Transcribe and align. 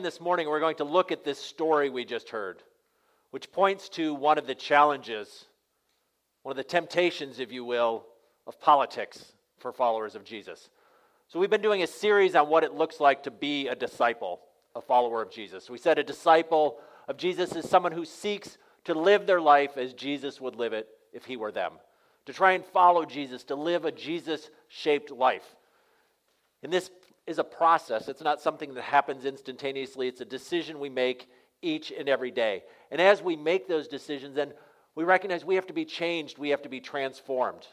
This 0.00 0.20
morning, 0.20 0.48
we're 0.48 0.60
going 0.60 0.76
to 0.76 0.84
look 0.84 1.10
at 1.10 1.24
this 1.24 1.40
story 1.40 1.90
we 1.90 2.04
just 2.04 2.28
heard, 2.28 2.62
which 3.32 3.50
points 3.50 3.88
to 3.88 4.14
one 4.14 4.38
of 4.38 4.46
the 4.46 4.54
challenges, 4.54 5.46
one 6.44 6.52
of 6.52 6.56
the 6.56 6.62
temptations, 6.62 7.40
if 7.40 7.50
you 7.50 7.64
will, 7.64 8.06
of 8.46 8.60
politics 8.60 9.32
for 9.58 9.72
followers 9.72 10.14
of 10.14 10.22
Jesus. 10.22 10.70
So, 11.26 11.40
we've 11.40 11.50
been 11.50 11.62
doing 11.62 11.82
a 11.82 11.88
series 11.88 12.36
on 12.36 12.48
what 12.48 12.62
it 12.62 12.74
looks 12.74 13.00
like 13.00 13.24
to 13.24 13.32
be 13.32 13.66
a 13.66 13.74
disciple, 13.74 14.38
a 14.76 14.80
follower 14.80 15.20
of 15.20 15.32
Jesus. 15.32 15.68
We 15.68 15.78
said 15.78 15.98
a 15.98 16.04
disciple 16.04 16.78
of 17.08 17.16
Jesus 17.16 17.56
is 17.56 17.68
someone 17.68 17.90
who 17.90 18.04
seeks 18.04 18.56
to 18.84 18.94
live 18.94 19.26
their 19.26 19.40
life 19.40 19.76
as 19.76 19.94
Jesus 19.94 20.40
would 20.40 20.54
live 20.54 20.74
it 20.74 20.86
if 21.12 21.24
he 21.24 21.36
were 21.36 21.50
them, 21.50 21.72
to 22.26 22.32
try 22.32 22.52
and 22.52 22.64
follow 22.64 23.04
Jesus, 23.04 23.42
to 23.42 23.56
live 23.56 23.84
a 23.84 23.90
Jesus 23.90 24.48
shaped 24.68 25.10
life. 25.10 25.56
In 26.62 26.70
this 26.70 26.88
is 27.28 27.38
a 27.38 27.44
process. 27.44 28.08
It's 28.08 28.22
not 28.22 28.40
something 28.40 28.74
that 28.74 28.82
happens 28.82 29.24
instantaneously. 29.24 30.08
It's 30.08 30.22
a 30.22 30.24
decision 30.24 30.80
we 30.80 30.88
make 30.88 31.28
each 31.60 31.92
and 31.92 32.08
every 32.08 32.30
day. 32.30 32.64
And 32.90 33.00
as 33.00 33.22
we 33.22 33.36
make 33.36 33.68
those 33.68 33.86
decisions, 33.86 34.34
then 34.34 34.52
we 34.94 35.04
recognize 35.04 35.44
we 35.44 35.56
have 35.56 35.66
to 35.66 35.72
be 35.72 35.84
changed, 35.84 36.38
we 36.38 36.48
have 36.50 36.62
to 36.62 36.68
be 36.68 36.80
transformed. 36.80 37.66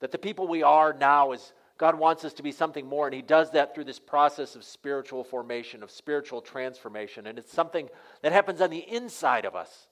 That 0.00 0.10
the 0.10 0.18
people 0.18 0.48
we 0.48 0.62
are 0.62 0.92
now 0.92 1.32
is 1.32 1.52
God 1.78 1.98
wants 1.98 2.24
us 2.24 2.32
to 2.34 2.42
be 2.42 2.52
something 2.52 2.86
more, 2.86 3.06
and 3.06 3.14
He 3.14 3.22
does 3.22 3.50
that 3.52 3.74
through 3.74 3.84
this 3.84 3.98
process 3.98 4.54
of 4.54 4.64
spiritual 4.64 5.24
formation, 5.24 5.82
of 5.82 5.90
spiritual 5.90 6.40
transformation. 6.40 7.26
And 7.26 7.38
it's 7.38 7.52
something 7.52 7.88
that 8.22 8.32
happens 8.32 8.60
on 8.60 8.70
the 8.70 8.78
inside 8.78 9.44
of 9.44 9.54
us. 9.54 9.88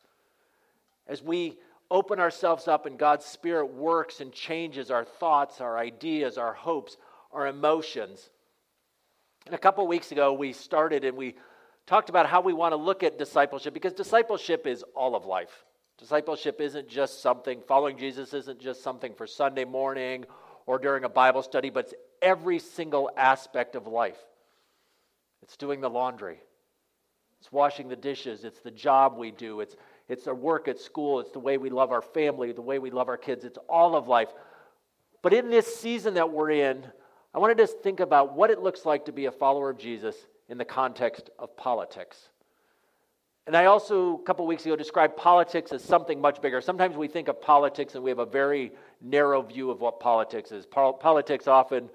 As 1.07 1.23
we 1.23 1.59
open 1.91 2.21
ourselves 2.21 2.69
up 2.69 2.87
and 2.87 2.99
God's 2.99 3.24
Spirit 3.24 3.74
works 3.74 4.21
and 4.21 4.33
changes 4.33 4.91
our 4.91 5.05
thoughts, 5.05 5.60
our 5.60 5.77
ideas, 5.77 6.38
our 6.38 6.52
hopes, 6.52 6.97
our 7.33 7.47
emotions 7.47 8.30
and 9.47 9.55
a 9.55 9.59
couple 9.59 9.87
weeks 9.87 10.12
ago, 10.12 10.33
we 10.33 10.53
started 10.53 11.05
and 11.05 11.17
we 11.17 11.37
talked 11.87 12.09
about 12.09 12.27
how 12.27 12.41
we 12.41 12.53
want 12.53 12.73
to 12.73 12.77
look 12.77 13.02
at 13.02 13.19
discipleship 13.19 13.74
because 13.74 13.93
discipleship 13.93 14.66
is 14.66 14.85
all 14.95 15.15
of 15.15 15.24
life. 15.24 15.65
Discipleship 15.99 16.60
isn't 16.60 16.88
just 16.88 17.21
something, 17.21 17.61
following 17.66 17.99
Jesus 17.99 18.33
isn't 18.33 18.61
just 18.61 18.83
something 18.83 19.13
for 19.15 19.27
Sunday 19.27 19.65
morning 19.65 20.24
or 20.66 20.79
during 20.79 21.05
a 21.05 21.09
Bible 21.09 21.43
study, 21.43 21.68
but 21.68 21.87
it's 21.87 21.95
every 22.23 22.59
single 22.59 23.11
aspect 23.16 23.74
of 23.74 23.87
life. 23.87 24.18
It's 25.43 25.57
doing 25.57 25.80
the 25.80 25.91
laundry, 25.91 26.38
it's 27.41 27.51
washing 27.51 27.88
the 27.88 27.96
dishes, 27.96 28.45
it's 28.45 28.61
the 28.61 28.71
job 28.71 29.16
we 29.16 29.30
do, 29.30 29.61
it's, 29.61 29.74
it's 30.09 30.27
our 30.27 30.35
work 30.35 30.68
at 30.68 30.79
school, 30.79 31.21
it's 31.21 31.33
the 31.33 31.38
way 31.38 31.59
we 31.59 31.71
love 31.71 31.93
our 31.93 32.02
family, 32.02 32.52
the 32.52 32.63
way 32.63 32.79
we 32.79 32.91
love 32.91 33.09
our 33.09 33.16
kids, 33.16 33.45
it's 33.45 33.59
all 33.68 33.96
of 33.96 34.07
life. 34.07 34.29
But 35.23 35.33
in 35.33 35.51
this 35.51 35.77
season 35.77 36.15
that 36.15 36.30
we're 36.30 36.51
in, 36.51 36.87
I 37.33 37.39
wanted 37.39 37.59
to 37.59 37.67
think 37.67 38.01
about 38.01 38.35
what 38.35 38.51
it 38.51 38.61
looks 38.61 38.85
like 38.85 39.05
to 39.05 39.13
be 39.13 39.27
a 39.27 39.33
follower 39.33 39.71
of 39.71 39.79
Jesus 39.79 40.17
in 40.49 40.59
the 40.59 40.65
context 40.65 41.31
of 41.39 41.57
politics. 41.57 42.29
And 43.47 43.57
I 43.57 43.67
also, 43.67 44.17
a 44.17 44.23
couple 44.23 44.47
weeks 44.47 44.67
ago, 44.67 44.77
described 44.77 45.17
politics 45.17 45.73
as 45.73 45.83
something 45.83 46.21
much 46.21 46.41
bigger. 46.43 46.61
Sometimes 46.61 46.97
we 46.97 47.09
think 47.09 47.29
of 47.29 47.41
politics 47.41 47.95
and 47.95 48.05
we 48.05 48.11
have 48.11 48.19
a 48.19 48.27
very 48.27 48.73
narrow 49.01 49.43
view 49.43 49.71
of 49.71 49.81
what 49.81 50.01
politics 50.01 50.53
is. 50.53 50.67
Politics 50.67 51.47
often, 51.47 51.89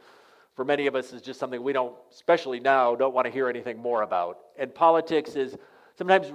for 0.55 0.65
many 0.65 0.87
of 0.87 0.95
us, 0.95 1.13
is 1.13 1.21
just 1.21 1.39
something 1.39 1.61
we 1.61 1.73
don't, 1.73 1.95
especially 2.11 2.59
now, 2.59 2.95
don't 2.95 3.13
want 3.13 3.25
to 3.25 3.31
hear 3.31 3.47
anything 3.47 3.77
more 3.77 4.01
about. 4.01 4.39
And 4.57 4.73
politics 4.73 5.35
is 5.35 5.55
sometimes 5.97 6.31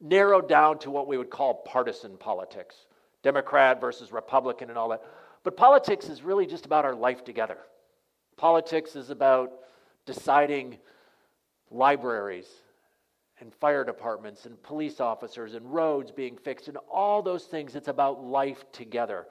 narrowed 0.00 0.48
down 0.48 0.78
to 0.80 0.90
what 0.90 1.06
we 1.06 1.16
would 1.16 1.30
call 1.30 1.54
partisan 1.54 2.16
politics 2.16 2.86
Democrat 3.22 3.80
versus 3.80 4.12
Republican 4.12 4.68
and 4.68 4.78
all 4.78 4.90
that. 4.90 5.02
But 5.44 5.56
politics 5.56 6.08
is 6.08 6.22
really 6.22 6.46
just 6.46 6.66
about 6.66 6.84
our 6.84 6.94
life 6.94 7.24
together. 7.24 7.58
Politics 8.36 8.96
is 8.96 9.10
about 9.10 9.52
deciding 10.06 10.78
libraries 11.70 12.46
and 13.40 13.52
fire 13.54 13.84
departments 13.84 14.46
and 14.46 14.62
police 14.62 15.00
officers 15.00 15.54
and 15.54 15.72
roads 15.72 16.10
being 16.10 16.36
fixed 16.36 16.68
and 16.68 16.76
all 16.90 17.22
those 17.22 17.44
things. 17.44 17.74
It's 17.74 17.88
about 17.88 18.24
life 18.24 18.64
together. 18.72 19.26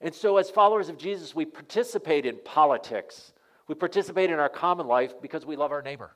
And 0.00 0.14
so, 0.14 0.36
as 0.36 0.50
followers 0.50 0.88
of 0.88 0.98
Jesus, 0.98 1.34
we 1.34 1.44
participate 1.44 2.26
in 2.26 2.38
politics. 2.44 3.32
We 3.66 3.74
participate 3.74 4.30
in 4.30 4.38
our 4.38 4.48
common 4.48 4.86
life 4.86 5.14
because 5.22 5.46
we 5.46 5.56
love 5.56 5.72
our 5.72 5.82
neighbor. 5.82 6.14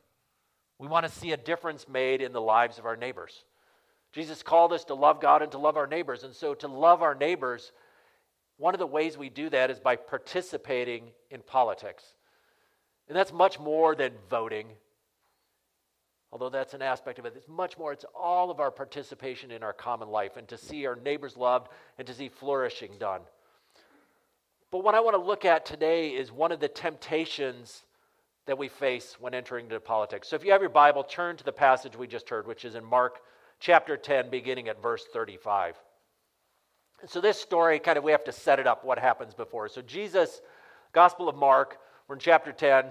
We 0.79 0.89
want 0.89 1.07
to 1.07 1.13
see 1.13 1.33
a 1.33 1.37
difference 1.37 1.89
made 1.89 2.21
in 2.21 2.33
the 2.33 2.41
lives 2.41 2.79
of 2.79 2.87
our 2.87 2.97
neighbors. 2.97 3.45
Jesus 4.13 4.43
called 4.43 4.73
us 4.73 4.85
to 4.85 4.95
love 4.95 5.21
God 5.21 5.43
and 5.43 5.53
to 5.53 5.59
love 5.59 5.77
our 5.77 5.87
neighbors. 5.87 6.25
And 6.25 6.35
so, 6.35 6.55
to 6.55 6.69
love 6.69 7.01
our 7.01 7.15
neighbors, 7.15 7.73
one 8.59 8.75
of 8.75 8.81
the 8.81 8.87
ways 8.87 9.17
we 9.17 9.31
do 9.31 9.49
that 9.51 9.71
is 9.71 9.81
by 9.81 9.97
participating 9.97 11.11
in 11.31 11.41
politics. 11.41 12.15
And 13.10 13.16
that's 13.16 13.32
much 13.32 13.59
more 13.59 13.97
than 13.97 14.12
voting, 14.31 14.69
although 16.31 16.48
that's 16.48 16.75
an 16.75 16.81
aspect 16.81 17.19
of 17.19 17.25
it. 17.26 17.32
It's 17.37 17.48
much 17.48 17.76
more, 17.76 17.93
it's 17.93 18.04
all 18.15 18.53
of 18.53 18.60
our 18.60 18.71
participation 18.71 19.50
in 19.50 19.65
our 19.65 19.72
common 19.72 20.09
life 20.10 20.37
and 20.37 20.47
to 20.47 20.56
see 20.56 20.87
our 20.87 20.94
neighbors 20.94 21.37
loved 21.37 21.72
and 21.98 22.06
to 22.06 22.15
see 22.15 22.28
flourishing 22.28 22.93
done. 23.00 23.22
But 24.71 24.84
what 24.84 24.94
I 24.94 25.00
want 25.00 25.16
to 25.16 25.21
look 25.21 25.44
at 25.44 25.66
today 25.66 26.10
is 26.10 26.31
one 26.31 26.53
of 26.53 26.60
the 26.60 26.69
temptations 26.69 27.82
that 28.47 28.56
we 28.56 28.69
face 28.69 29.16
when 29.19 29.34
entering 29.34 29.65
into 29.65 29.81
politics. 29.81 30.28
So 30.28 30.37
if 30.37 30.44
you 30.44 30.53
have 30.53 30.60
your 30.60 30.71
Bible, 30.71 31.03
turn 31.03 31.37
to 31.37 31.42
the 31.42 31.50
passage 31.50 31.97
we 31.97 32.06
just 32.06 32.28
heard, 32.28 32.47
which 32.47 32.65
is 32.65 32.77
in 32.77 32.84
Mark 32.84 33.22
chapter 33.59 33.97
10, 33.97 34.31
beginning 34.31 34.69
at 34.69 34.81
verse 34.81 35.04
35. 35.12 35.75
So 37.06 37.21
this 37.21 37.41
story, 37.41 37.81
kind 37.81 37.98
of, 37.98 38.04
we 38.04 38.12
have 38.12 38.22
to 38.22 38.32
set 38.32 38.60
it 38.60 38.69
up 38.69 38.84
what 38.84 39.00
happens 39.00 39.34
before. 39.34 39.69
So 39.69 39.82
Jesus, 39.82 40.42
Gospel 40.92 41.28
of 41.28 41.34
Mark, 41.34 41.78
we're 42.10 42.15
in 42.16 42.21
chapter 42.21 42.50
10. 42.50 42.87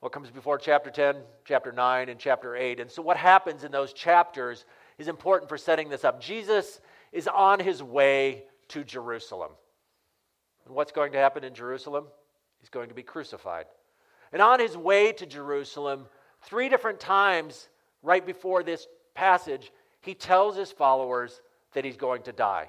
What 0.00 0.12
comes 0.12 0.30
before 0.30 0.58
chapter 0.58 0.90
10? 0.90 1.16
Chapter 1.46 1.72
9 1.72 2.10
and 2.10 2.20
chapter 2.20 2.54
8. 2.54 2.78
And 2.80 2.90
so, 2.90 3.00
what 3.00 3.16
happens 3.16 3.64
in 3.64 3.72
those 3.72 3.94
chapters 3.94 4.66
is 4.98 5.08
important 5.08 5.48
for 5.48 5.56
setting 5.56 5.88
this 5.88 6.04
up. 6.04 6.20
Jesus 6.20 6.82
is 7.10 7.26
on 7.26 7.58
his 7.58 7.82
way 7.82 8.44
to 8.68 8.84
Jerusalem. 8.84 9.52
And 10.66 10.74
what's 10.74 10.92
going 10.92 11.12
to 11.12 11.18
happen 11.18 11.42
in 11.42 11.54
Jerusalem? 11.54 12.04
He's 12.58 12.68
going 12.68 12.90
to 12.90 12.94
be 12.94 13.02
crucified. 13.02 13.64
And 14.30 14.42
on 14.42 14.60
his 14.60 14.76
way 14.76 15.12
to 15.12 15.24
Jerusalem, 15.24 16.04
three 16.42 16.68
different 16.68 17.00
times 17.00 17.70
right 18.02 18.26
before 18.26 18.62
this 18.62 18.86
passage, 19.14 19.72
he 20.02 20.12
tells 20.12 20.54
his 20.54 20.70
followers 20.70 21.40
that 21.72 21.86
he's 21.86 21.96
going 21.96 22.24
to 22.24 22.32
die. 22.32 22.68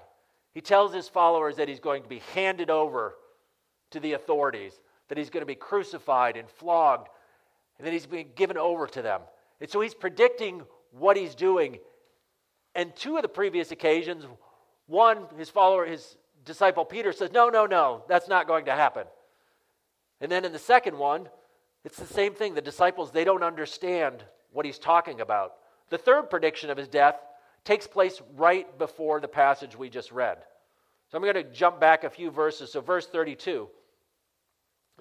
He 0.54 0.62
tells 0.62 0.94
his 0.94 1.10
followers 1.10 1.58
that 1.58 1.68
he's 1.68 1.82
going 1.82 2.04
to 2.04 2.10
be 2.10 2.22
handed 2.34 2.70
over 2.70 3.16
to 3.90 4.00
the 4.00 4.14
authorities, 4.14 4.80
that 5.12 5.18
he's 5.18 5.30
going 5.30 5.42
to 5.42 5.46
be 5.46 5.56
crucified 5.56 6.38
and 6.38 6.50
flogged, 6.50 7.10
and 7.78 7.86
that 7.86 7.92
he's 7.92 8.06
being 8.06 8.30
given 8.34 8.56
over 8.56 8.88
to 8.88 9.02
them. 9.02 9.20
And 9.60 9.70
so 9.70 9.82
he's 9.82 9.94
predicting 9.94 10.62
what 10.92 11.18
he's 11.18 11.36
doing. 11.36 11.80
And 12.76 12.96
two 12.96 13.18
of 13.18 13.22
the 13.22 13.28
previous 13.28 13.72
occasions, 13.72 14.26
one, 14.88 15.26
his 15.38 15.50
follower, 15.50 15.86
his 15.86 16.16
disciple 16.46 16.86
Peter 16.86 17.12
says, 17.12 17.34
No, 17.34 17.50
no, 17.50 17.66
no, 17.66 18.06
that's 18.08 18.30
not 18.30 18.48
going 18.48 18.64
to 18.68 18.72
happen. 18.72 19.04
And 20.22 20.32
then 20.32 20.46
in 20.46 20.54
the 20.54 20.60
second 20.60 20.98
one, 20.98 21.28
it's 21.84 21.98
the 21.98 22.06
same 22.06 22.34
thing. 22.34 22.54
The 22.54 22.62
disciples, 22.62 23.12
they 23.12 23.26
don't 23.26 23.44
understand 23.44 24.24
what 24.54 24.66
he's 24.66 24.80
talking 24.80 25.20
about. 25.20 25.56
The 25.90 25.98
third 25.98 26.30
prediction 26.30 26.70
of 26.70 26.78
his 26.78 26.88
death 26.88 27.20
takes 27.66 27.86
place 27.86 28.22
right 28.38 28.78
before 28.78 29.20
the 29.20 29.28
passage 29.28 29.78
we 29.78 29.90
just 29.90 30.14
read. 30.14 30.38
So 31.10 31.18
I'm 31.18 31.24
going 31.26 31.36
to 31.36 31.44
jump 31.44 31.82
back 31.82 32.06
a 32.06 32.10
few 32.10 32.32
verses. 32.32 32.72
So, 32.72 32.80
verse 32.80 33.08
32. 33.08 33.68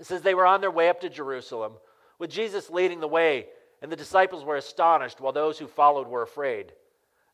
It 0.01 0.07
says, 0.07 0.23
They 0.23 0.35
were 0.35 0.47
on 0.47 0.63
their 0.63 0.71
way 0.71 0.89
up 0.89 1.01
to 1.03 1.11
Jerusalem, 1.11 1.75
with 2.19 2.31
Jesus 2.31 2.71
leading 2.71 3.01
the 3.01 3.07
way, 3.07 3.47
and 3.83 3.93
the 3.93 3.97
disciples 3.97 4.45
were 4.45 4.57
astonished, 4.57 5.21
while 5.21 5.33
those 5.33 5.59
who 5.59 5.67
followed 5.67 6.09
were 6.09 6.23
afraid. 6.23 6.73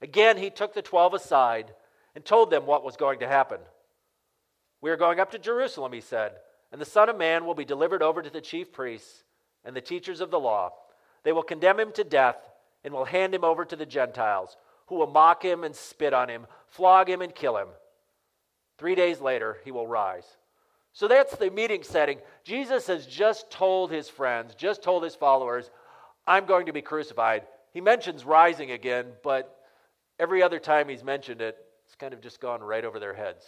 Again, 0.03 0.37
he 0.37 0.51
took 0.51 0.75
the 0.75 0.83
twelve 0.83 1.15
aside 1.15 1.73
and 2.15 2.25
told 2.25 2.51
them 2.51 2.67
what 2.67 2.85
was 2.85 2.97
going 2.97 3.21
to 3.21 3.29
happen. 3.29 3.61
We 4.81 4.91
are 4.91 4.97
going 4.97 5.21
up 5.21 5.31
to 5.31 5.39
Jerusalem, 5.39 5.93
he 5.93 6.01
said, 6.01 6.33
and 6.73 6.81
the 6.81 6.85
Son 6.85 7.09
of 7.09 7.17
Man 7.17 7.47
will 7.47 7.55
be 7.55 7.65
delivered 7.65 8.03
over 8.03 8.21
to 8.21 8.31
the 8.31 8.41
chief 8.41 8.73
priests 8.73 9.23
and 9.65 9.75
the 9.75 9.81
teachers 9.81 10.21
of 10.21 10.31
the 10.31 10.41
law. 10.41 10.73
They 11.23 11.33
will 11.33 11.43
condemn 11.43 11.81
him 11.81 11.93
to 11.93 12.05
death 12.05 12.37
and 12.85 12.93
will 12.93 13.05
hand 13.05 13.35
him 13.35 13.45
over 13.45 13.65
to 13.65 13.77
the 13.77 13.87
Gentiles, 13.87 14.57
who 14.87 14.97
will 14.97 15.07
mock 15.07 15.43
him 15.43 15.65
and 15.65 15.75
spit 15.75 16.13
on 16.13 16.29
him, 16.29 16.47
flog 16.67 17.09
him 17.09 17.23
and 17.23 17.35
kill 17.35 17.57
him. 17.57 17.69
Three 18.77 18.95
days 18.95 19.21
later, 19.21 19.59
he 19.65 19.71
will 19.71 19.87
rise. 19.87 20.37
So 20.97 21.09
that's 21.09 21.37
the 21.37 21.51
meeting 21.51 21.83
setting. 21.83 22.21
Jesus 22.43 22.87
has 22.87 23.05
just 23.05 23.51
told 23.51 23.91
his 23.91 24.09
friends, 24.09 24.55
just 24.55 24.83
told 24.83 25.05
his 25.05 25.15
followers, 25.15 25.71
I'm 26.27 26.47
going 26.47 26.65
to 26.67 26.73
be 26.73 26.81
crucified. 26.81 27.43
He 27.75 27.83
mentions 27.83 28.25
rising 28.25 28.71
again, 28.71 29.09
but 29.23 29.55
every 30.19 30.43
other 30.43 30.59
time 30.59 30.89
he's 30.89 31.05
mentioned 31.05 31.43
it, 31.43 31.59
it's 31.85 31.97
kind 31.97 32.15
of 32.15 32.23
just 32.23 32.41
gone 32.41 32.63
right 32.63 32.83
over 32.83 32.99
their 32.99 33.13
heads. 33.13 33.45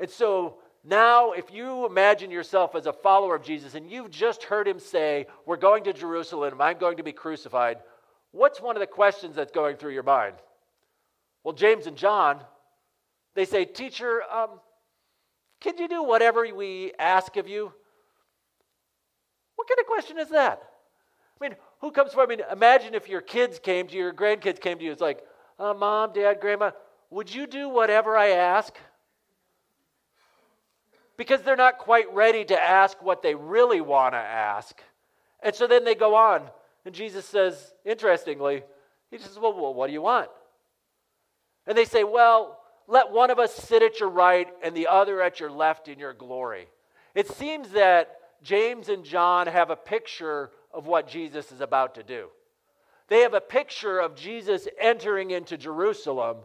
And 0.00 0.10
so 0.10 0.56
now, 0.82 1.30
if 1.30 1.52
you 1.52 1.86
imagine 1.86 2.32
yourself 2.32 2.74
as 2.74 2.86
a 2.86 2.92
follower 2.92 3.36
of 3.36 3.44
Jesus 3.44 3.76
and 3.76 3.88
you've 3.88 4.10
just 4.10 4.42
heard 4.42 4.66
him 4.66 4.80
say, 4.80 5.28
We're 5.46 5.58
going 5.58 5.84
to 5.84 5.92
Jerusalem, 5.92 6.60
I'm 6.60 6.78
going 6.78 6.96
to 6.96 7.04
be 7.04 7.12
crucified, 7.12 7.76
what's 8.32 8.60
one 8.60 8.74
of 8.74 8.80
the 8.80 8.88
questions 8.88 9.36
that's 9.36 9.52
going 9.52 9.76
through 9.76 9.92
your 9.92 10.02
mind? 10.02 10.34
Well, 11.44 11.54
James 11.54 11.86
and 11.86 11.96
John, 11.96 12.40
they 13.36 13.44
say, 13.44 13.64
Teacher, 13.64 14.22
um, 14.28 14.58
can 15.60 15.78
you 15.78 15.88
do 15.88 16.02
whatever 16.02 16.46
we 16.54 16.92
ask 16.98 17.36
of 17.36 17.48
you? 17.48 17.72
What 19.56 19.68
kind 19.68 19.78
of 19.80 19.86
question 19.86 20.18
is 20.18 20.28
that? 20.30 20.62
I 21.40 21.48
mean, 21.48 21.56
who 21.80 21.90
comes 21.90 22.12
for? 22.12 22.22
I 22.22 22.26
mean, 22.26 22.40
imagine 22.50 22.94
if 22.94 23.08
your 23.08 23.20
kids 23.20 23.58
came 23.58 23.86
to 23.88 23.94
you, 23.94 24.02
your 24.02 24.12
grandkids 24.12 24.60
came 24.60 24.78
to 24.78 24.84
you. 24.84 24.92
It's 24.92 25.00
like, 25.00 25.22
uh, 25.58 25.74
mom, 25.74 26.12
dad, 26.12 26.40
grandma, 26.40 26.70
would 27.10 27.32
you 27.32 27.46
do 27.46 27.68
whatever 27.68 28.16
I 28.16 28.28
ask? 28.30 28.74
Because 31.16 31.42
they're 31.42 31.56
not 31.56 31.78
quite 31.78 32.12
ready 32.14 32.44
to 32.46 32.60
ask 32.60 33.02
what 33.02 33.22
they 33.22 33.34
really 33.34 33.80
want 33.80 34.14
to 34.14 34.18
ask. 34.18 34.82
And 35.42 35.54
so 35.54 35.66
then 35.66 35.84
they 35.84 35.94
go 35.94 36.14
on. 36.14 36.42
And 36.86 36.94
Jesus 36.94 37.26
says, 37.26 37.74
interestingly, 37.84 38.62
He 39.10 39.18
says, 39.18 39.38
well, 39.38 39.74
what 39.74 39.86
do 39.86 39.92
you 39.92 40.02
want? 40.02 40.30
And 41.66 41.76
they 41.76 41.84
say, 41.84 42.04
Well, 42.04 42.59
let 42.90 43.12
one 43.12 43.30
of 43.30 43.38
us 43.38 43.54
sit 43.54 43.82
at 43.82 44.00
your 44.00 44.08
right 44.08 44.48
and 44.64 44.74
the 44.74 44.88
other 44.88 45.22
at 45.22 45.38
your 45.38 45.50
left 45.50 45.86
in 45.86 45.98
your 45.98 46.12
glory. 46.12 46.66
It 47.14 47.28
seems 47.28 47.70
that 47.70 48.18
James 48.42 48.88
and 48.88 49.04
John 49.04 49.46
have 49.46 49.70
a 49.70 49.76
picture 49.76 50.50
of 50.74 50.86
what 50.86 51.06
Jesus 51.06 51.52
is 51.52 51.60
about 51.60 51.94
to 51.94 52.02
do. 52.02 52.28
They 53.06 53.20
have 53.20 53.34
a 53.34 53.40
picture 53.40 54.00
of 54.00 54.16
Jesus 54.16 54.66
entering 54.78 55.30
into 55.30 55.56
Jerusalem 55.56 56.38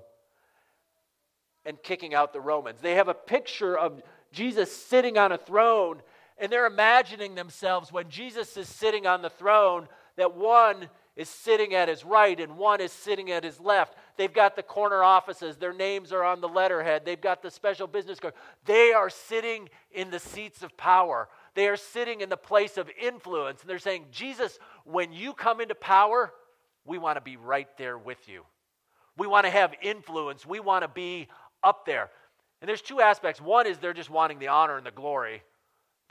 and 1.65 1.81
kicking 1.81 2.13
out 2.13 2.31
the 2.31 2.41
Romans. 2.41 2.79
They 2.79 2.93
have 2.93 3.07
a 3.07 3.13
picture 3.15 3.75
of 3.75 4.03
Jesus 4.31 4.75
sitting 4.75 5.17
on 5.17 5.31
a 5.31 5.37
throne, 5.37 6.01
and 6.37 6.51
they're 6.51 6.67
imagining 6.67 7.33
themselves 7.33 7.91
when 7.91 8.09
Jesus 8.09 8.55
is 8.55 8.67
sitting 8.67 9.07
on 9.07 9.23
the 9.23 9.29
throne 9.31 9.87
that 10.15 10.35
one 10.35 10.89
is 11.15 11.29
sitting 11.29 11.73
at 11.73 11.87
his 11.87 12.03
right 12.03 12.39
and 12.39 12.57
one 12.57 12.81
is 12.81 12.91
sitting 12.91 13.31
at 13.31 13.43
his 13.43 13.59
left. 13.59 13.95
They've 14.17 14.33
got 14.33 14.55
the 14.55 14.63
corner 14.63 15.03
offices, 15.03 15.57
their 15.57 15.73
names 15.73 16.13
are 16.13 16.23
on 16.23 16.41
the 16.41 16.47
letterhead, 16.47 17.03
they've 17.05 17.19
got 17.19 17.41
the 17.41 17.51
special 17.51 17.87
business 17.87 18.19
card. 18.19 18.33
They 18.65 18.93
are 18.93 19.09
sitting 19.09 19.69
in 19.91 20.09
the 20.09 20.19
seats 20.19 20.63
of 20.63 20.75
power. 20.77 21.27
They 21.53 21.67
are 21.67 21.77
sitting 21.77 22.21
in 22.21 22.29
the 22.29 22.37
place 22.37 22.77
of 22.77 22.89
influence. 23.01 23.61
And 23.61 23.69
they're 23.69 23.79
saying, 23.79 24.05
Jesus, 24.11 24.59
when 24.83 25.13
you 25.13 25.33
come 25.33 25.61
into 25.61 25.75
power, 25.75 26.33
we 26.85 26.97
want 26.97 27.17
to 27.17 27.21
be 27.21 27.37
right 27.37 27.69
there 27.77 27.97
with 27.97 28.27
you. 28.27 28.43
We 29.17 29.27
want 29.27 29.45
to 29.45 29.49
have 29.49 29.73
influence. 29.81 30.45
We 30.45 30.59
want 30.59 30.83
to 30.83 30.87
be 30.89 31.27
up 31.63 31.85
there. 31.85 32.09
And 32.61 32.69
there's 32.69 32.81
two 32.81 33.01
aspects. 33.01 33.41
One 33.41 33.67
is 33.67 33.77
they're 33.77 33.93
just 33.93 34.09
wanting 34.09 34.39
the 34.39 34.47
honor 34.47 34.77
and 34.77 34.85
the 34.85 34.91
glory. 34.91 35.43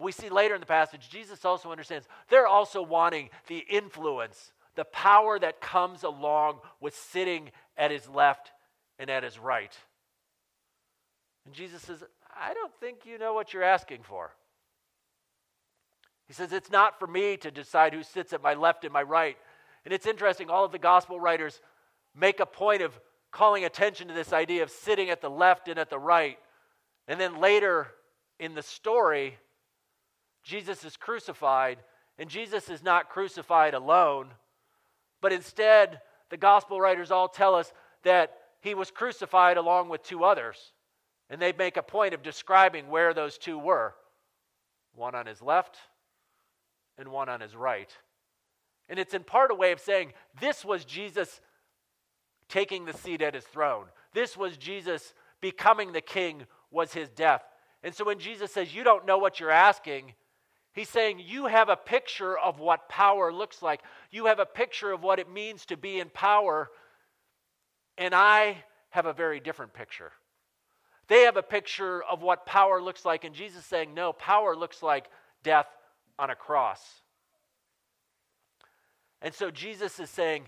We 0.00 0.12
see 0.12 0.28
later 0.28 0.54
in 0.54 0.60
the 0.60 0.66
passage, 0.66 1.08
Jesus 1.08 1.44
also 1.44 1.70
understands 1.70 2.08
they're 2.28 2.46
also 2.46 2.82
wanting 2.82 3.30
the 3.46 3.58
influence, 3.58 4.52
the 4.74 4.84
power 4.84 5.38
that 5.38 5.60
comes 5.60 6.02
along 6.02 6.58
with 6.80 6.96
sitting 6.96 7.50
at 7.76 7.90
his 7.90 8.08
left 8.08 8.52
and 8.98 9.10
at 9.10 9.22
his 9.22 9.38
right. 9.38 9.76
And 11.46 11.54
Jesus 11.54 11.82
says, 11.82 12.02
I 12.36 12.54
don't 12.54 12.72
think 12.80 13.00
you 13.04 13.18
know 13.18 13.34
what 13.34 13.52
you're 13.52 13.62
asking 13.62 14.02
for. 14.02 14.32
He 16.26 16.32
says, 16.32 16.52
It's 16.52 16.70
not 16.70 16.98
for 16.98 17.06
me 17.06 17.36
to 17.38 17.50
decide 17.50 17.92
who 17.92 18.02
sits 18.02 18.32
at 18.32 18.42
my 18.42 18.54
left 18.54 18.84
and 18.84 18.92
my 18.92 19.02
right. 19.02 19.36
And 19.84 19.92
it's 19.92 20.06
interesting, 20.06 20.48
all 20.48 20.64
of 20.64 20.72
the 20.72 20.78
gospel 20.78 21.20
writers 21.20 21.60
make 22.16 22.40
a 22.40 22.46
point 22.46 22.82
of 22.82 22.98
calling 23.30 23.64
attention 23.64 24.08
to 24.08 24.14
this 24.14 24.32
idea 24.32 24.62
of 24.62 24.70
sitting 24.70 25.10
at 25.10 25.20
the 25.20 25.28
left 25.28 25.68
and 25.68 25.78
at 25.78 25.90
the 25.90 25.98
right. 25.98 26.38
And 27.08 27.20
then 27.20 27.40
later 27.40 27.88
in 28.38 28.54
the 28.54 28.62
story, 28.62 29.36
Jesus 30.42 30.84
is 30.84 30.96
crucified, 30.96 31.78
and 32.18 32.30
Jesus 32.30 32.68
is 32.68 32.82
not 32.82 33.10
crucified 33.10 33.74
alone, 33.74 34.28
but 35.20 35.32
instead, 35.32 36.00
the 36.34 36.38
gospel 36.38 36.80
writers 36.80 37.12
all 37.12 37.28
tell 37.28 37.54
us 37.54 37.72
that 38.02 38.32
he 38.60 38.74
was 38.74 38.90
crucified 38.90 39.56
along 39.56 39.88
with 39.88 40.02
two 40.02 40.24
others. 40.24 40.72
And 41.30 41.40
they 41.40 41.52
make 41.52 41.76
a 41.76 41.82
point 41.82 42.12
of 42.12 42.24
describing 42.24 42.88
where 42.88 43.14
those 43.14 43.38
two 43.38 43.56
were 43.56 43.94
one 44.96 45.14
on 45.14 45.26
his 45.26 45.40
left 45.40 45.76
and 46.98 47.10
one 47.10 47.28
on 47.28 47.40
his 47.40 47.54
right. 47.54 47.88
And 48.88 48.98
it's 48.98 49.14
in 49.14 49.22
part 49.22 49.52
a 49.52 49.54
way 49.54 49.70
of 49.70 49.78
saying 49.78 50.12
this 50.40 50.64
was 50.64 50.84
Jesus 50.84 51.40
taking 52.48 52.84
the 52.84 52.94
seat 52.94 53.22
at 53.22 53.34
his 53.34 53.44
throne. 53.44 53.84
This 54.12 54.36
was 54.36 54.56
Jesus 54.56 55.14
becoming 55.40 55.92
the 55.92 56.00
king, 56.00 56.46
was 56.72 56.92
his 56.92 57.10
death. 57.10 57.44
And 57.84 57.94
so 57.94 58.04
when 58.04 58.18
Jesus 58.18 58.52
says, 58.52 58.74
You 58.74 58.82
don't 58.82 59.06
know 59.06 59.18
what 59.18 59.38
you're 59.38 59.52
asking, 59.52 60.14
he's 60.74 60.88
saying, 60.88 61.20
You 61.24 61.46
have 61.46 61.68
a 61.68 61.76
picture 61.76 62.38
of 62.38 62.60
what 62.60 62.88
power 62.88 63.32
looks 63.32 63.62
like. 63.62 63.80
You 64.10 64.26
have 64.26 64.38
a 64.38 64.46
picture 64.46 64.92
of 64.92 65.02
what 65.02 65.18
it 65.18 65.30
means 65.30 65.66
to 65.66 65.76
be 65.76 65.98
in 65.98 66.10
power. 66.10 66.70
And 67.96 68.14
I 68.14 68.62
have 68.90 69.06
a 69.06 69.12
very 69.12 69.40
different 69.40 69.72
picture. 69.72 70.12
They 71.08 71.22
have 71.22 71.36
a 71.36 71.42
picture 71.42 72.02
of 72.02 72.22
what 72.22 72.46
power 72.46 72.82
looks 72.82 73.04
like. 73.04 73.24
And 73.24 73.34
Jesus 73.34 73.64
saying, 73.64 73.94
No, 73.94 74.12
power 74.12 74.54
looks 74.54 74.82
like 74.82 75.06
death 75.42 75.68
on 76.18 76.30
a 76.30 76.34
cross. 76.34 76.80
And 79.22 79.32
so 79.32 79.50
Jesus 79.50 79.98
is 79.98 80.10
saying, 80.10 80.46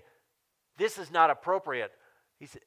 this 0.76 0.99
is 0.99 1.11
not 1.11 1.31
appropriate. 1.31 1.93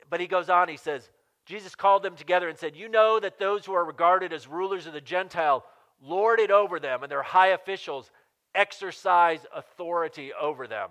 But 0.09 0.19
he 0.19 0.27
goes 0.27 0.49
on, 0.49 0.67
he 0.67 0.77
says, 0.77 1.09
Jesus 1.45 1.75
called 1.75 2.03
them 2.03 2.15
together 2.15 2.49
and 2.49 2.57
said, 2.57 2.75
You 2.75 2.89
know 2.89 3.19
that 3.19 3.39
those 3.39 3.65
who 3.65 3.73
are 3.73 3.85
regarded 3.85 4.33
as 4.33 4.47
rulers 4.47 4.87
of 4.87 4.93
the 4.93 5.01
Gentile 5.01 5.63
lord 6.01 6.39
it 6.39 6.51
over 6.51 6.79
them, 6.79 7.03
and 7.03 7.11
their 7.11 7.23
high 7.23 7.49
officials 7.49 8.09
exercise 8.55 9.39
authority 9.53 10.31
over 10.33 10.67
them. 10.67 10.89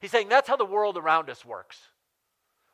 He's 0.00 0.10
saying 0.10 0.28
that's 0.28 0.48
how 0.48 0.56
the 0.56 0.64
world 0.64 0.96
around 0.96 1.30
us 1.30 1.44
works. 1.44 1.78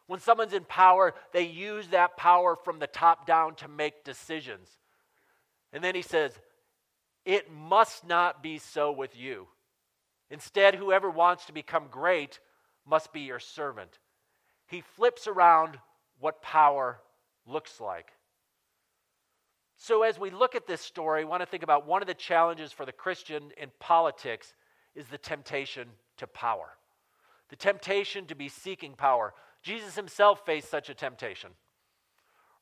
When 0.07 0.21
someone's 0.21 0.55
in 0.55 0.65
power, 0.65 1.15
they 1.33 1.43
use 1.43 1.89
that 1.89 2.17
power 2.17 2.57
from 2.57 2.79
the 2.79 2.87
top 2.87 3.27
down 3.27 3.55
to 3.57 3.69
make 3.69 4.05
decisions. 4.05 4.69
And 5.73 5.85
then 5.85 5.95
he 5.95 6.03
says, 6.03 6.33
It 7.27 7.53
must 7.53 8.07
not 8.07 8.43
be 8.43 8.59
so 8.59 8.91
with 8.91 9.15
you. 9.17 9.49
Instead, 10.31 10.75
whoever 10.75 11.11
wants 11.11 11.45
to 11.47 11.53
become 11.53 11.89
great 11.91 12.41
must 12.87 13.13
be 13.13 13.21
your 13.21 13.39
servant. 13.39 13.99
He 14.67 14.81
flips 14.81 15.27
around 15.27 15.79
what 16.21 16.43
power 16.43 17.01
looks 17.47 17.81
like. 17.81 18.13
So, 19.81 20.03
as 20.03 20.19
we 20.19 20.31
look 20.31 20.57
at 20.57 20.67
this 20.67 20.81
story, 20.81 21.23
I 21.23 21.25
want 21.25 21.41
to 21.41 21.47
think 21.47 21.63
about 21.63 21.87
one 21.87 22.03
of 22.03 22.09
the 22.09 22.15
challenges 22.15 22.73
for 22.73 22.85
the 22.85 22.93
Christian 22.93 23.53
in 23.57 23.71
politics 23.79 24.53
is 24.97 25.07
the 25.07 25.19
temptation 25.19 25.89
to 26.17 26.27
power, 26.27 26.71
the 27.49 27.57
temptation 27.57 28.27
to 28.27 28.35
be 28.35 28.49
seeking 28.49 28.95
power. 28.95 29.33
Jesus 29.63 29.95
himself 29.95 30.45
faced 30.45 30.69
such 30.69 30.91
a 30.91 30.95
temptation. 30.95 31.51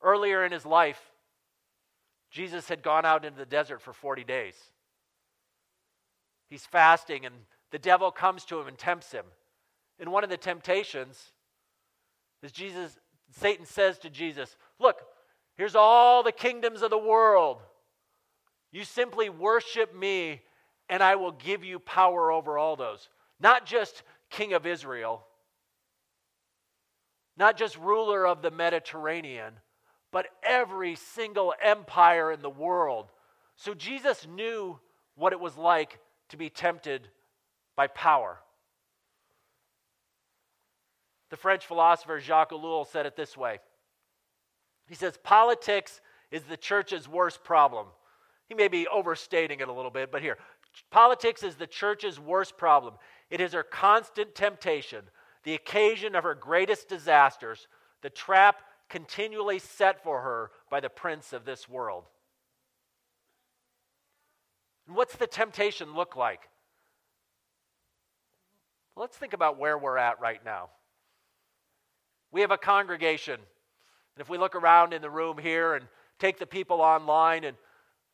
Earlier 0.03 0.45
in 0.45 0.53
his 0.53 0.67
life, 0.67 1.01
Jesus 2.31 2.69
had 2.69 2.83
gone 2.83 3.07
out 3.07 3.25
into 3.25 3.39
the 3.39 3.47
desert 3.47 3.81
for 3.81 3.95
40 3.95 4.23
days. 4.25 4.55
He's 6.51 6.67
fasting, 6.67 7.25
and 7.25 7.35
the 7.71 7.79
devil 7.79 8.11
comes 8.11 8.45
to 8.47 8.61
him 8.61 8.69
and 8.69 8.77
tempts 8.77 9.13
him. 9.13 9.25
And 9.99 10.13
one 10.13 10.23
of 10.23 10.29
the 10.29 10.37
temptations 10.37 11.33
is 12.43 12.53
Jesus, 12.53 12.99
Satan 13.31 13.65
says 13.65 13.99
to 14.01 14.11
Jesus, 14.11 14.57
Look, 14.79 14.99
here's 15.57 15.77
all 15.77 16.23
the 16.23 16.33
kingdoms 16.33 16.83
of 16.83 16.91
the 16.91 16.99
world. 16.99 17.59
You 18.73 18.85
simply 18.85 19.29
worship 19.29 19.95
me, 19.95 20.43
and 20.89 21.03
I 21.03 21.17
will 21.17 21.33
give 21.33 21.65
you 21.65 21.79
power 21.79 22.31
over 22.31 22.59
all 22.59 22.77
those. 22.77 23.09
Not 23.41 23.67
just 23.67 24.03
king 24.31 24.53
of 24.53 24.67
Israel, 24.67 25.25
not 27.37 27.57
just 27.57 27.77
ruler 27.79 28.27
of 28.27 28.43
the 28.43 28.51
Mediterranean, 28.51 29.55
but 30.11 30.27
every 30.43 30.95
single 30.95 31.55
empire 31.63 32.33
in 32.33 32.41
the 32.41 32.51
world. 32.51 33.11
So 33.57 33.75
Jesus 33.75 34.27
knew 34.27 34.79
what 35.15 35.33
it 35.33 35.41
was 35.41 35.57
like 35.57 35.99
to 36.31 36.37
be 36.37 36.51
tempted 36.51 37.09
by 37.77 37.87
power. 37.89 38.39
The 41.31 41.37
French 41.37 41.67
philosopher 41.67 42.21
Jacques 42.21 42.53
Ellul 42.53 42.87
said 42.87 43.07
it 43.07 43.17
this 43.17 43.37
way 43.37 43.59
He 44.89 44.95
says, 44.95 45.19
Politics 45.23 46.01
is 46.31 46.45
the 46.45 46.57
church's 46.57 47.09
worst 47.09 47.45
problem. 47.45 47.87
He 48.49 48.55
may 48.55 48.69
be 48.69 48.87
overstating 48.87 49.61
it 49.61 49.69
a 49.69 49.73
little 49.73 49.91
bit, 49.91 50.13
but 50.13 50.23
here, 50.23 50.39
politics 50.91 51.43
is 51.43 51.57
the 51.57 51.67
church's 51.67 52.21
worst 52.21 52.57
problem. 52.57 52.95
It 53.31 53.41
is 53.41 53.53
her 53.53 53.65
constant 53.65 54.35
temptation, 54.35 55.05
the 55.43 55.55
occasion 55.55 56.15
of 56.15 56.25
her 56.25 56.35
greatest 56.35 56.89
disasters, 56.89 57.67
the 58.03 58.11
trap 58.11 58.63
continually 58.89 59.59
set 59.59 60.03
for 60.03 60.21
her 60.21 60.51
by 60.71 60.81
the 60.81 60.89
prince 60.89 61.33
of 61.33 61.45
this 61.45 61.69
world. 61.69 62.05
And 64.87 64.95
what's 64.95 65.17
the 65.17 65.27
temptation 65.27 65.95
look 65.95 66.15
like? 66.15 66.49
Let's 68.95 69.17
think 69.17 69.33
about 69.33 69.59
where 69.59 69.77
we're 69.77 69.99
at 69.99 70.21
right 70.21 70.43
now. 70.45 70.71
We 72.31 72.41
have 72.43 72.51
a 72.51 72.59
congregation. 72.59 73.41
And 74.17 74.23
if 74.23 74.31
we 74.31 74.39
look 74.39 74.55
around 74.55 74.95
in 74.95 75.03
the 75.03 75.11
room 75.11 75.37
here 75.37 75.75
and 75.75 75.87
take 76.19 76.39
the 76.39 76.47
people 76.47 76.81
online, 76.81 77.45
and 77.45 77.57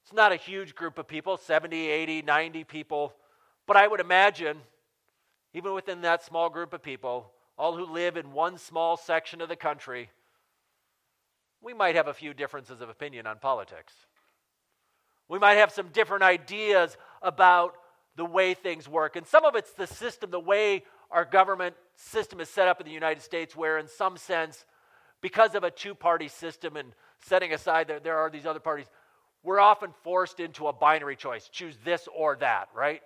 it's 0.02 0.12
not 0.12 0.32
a 0.32 0.36
huge 0.36 0.74
group 0.74 0.98
of 0.98 1.06
people 1.06 1.36
70, 1.36 1.76
80, 1.76 2.22
90 2.22 2.64
people. 2.64 3.14
But 3.66 3.76
I 3.76 3.86
would 3.86 4.00
imagine, 4.00 4.58
even 5.54 5.74
within 5.74 6.00
that 6.00 6.24
small 6.24 6.50
group 6.50 6.72
of 6.72 6.82
people, 6.82 7.30
all 7.56 7.76
who 7.76 7.86
live 7.86 8.16
in 8.16 8.32
one 8.32 8.58
small 8.58 8.96
section 8.96 9.40
of 9.40 9.48
the 9.48 9.56
country, 9.56 10.10
we 11.60 11.72
might 11.72 11.94
have 11.94 12.08
a 12.08 12.14
few 12.14 12.34
differences 12.34 12.80
of 12.80 12.88
opinion 12.88 13.28
on 13.28 13.38
politics. 13.38 13.94
We 15.28 15.38
might 15.38 15.54
have 15.54 15.70
some 15.70 15.88
different 15.88 16.24
ideas 16.24 16.96
about 17.22 17.74
the 18.16 18.24
way 18.24 18.54
things 18.54 18.88
work. 18.88 19.14
And 19.14 19.24
some 19.24 19.44
of 19.44 19.54
it's 19.54 19.72
the 19.72 19.86
system, 19.86 20.32
the 20.32 20.40
way 20.40 20.82
our 21.12 21.24
government 21.24 21.76
system 21.94 22.40
is 22.40 22.48
set 22.48 22.66
up 22.66 22.80
in 22.80 22.86
the 22.86 22.92
United 22.92 23.22
States, 23.22 23.54
where, 23.54 23.78
in 23.78 23.86
some 23.86 24.16
sense, 24.16 24.64
because 25.22 25.54
of 25.54 25.64
a 25.64 25.70
two 25.70 25.94
party 25.94 26.28
system 26.28 26.76
and 26.76 26.92
setting 27.24 27.52
aside 27.54 27.88
that 27.88 28.04
there 28.04 28.18
are 28.18 28.28
these 28.28 28.44
other 28.44 28.60
parties, 28.60 28.86
we're 29.42 29.60
often 29.60 29.90
forced 30.02 30.40
into 30.40 30.66
a 30.66 30.72
binary 30.72 31.16
choice 31.16 31.48
choose 31.48 31.76
this 31.84 32.06
or 32.14 32.36
that, 32.36 32.68
right? 32.74 33.00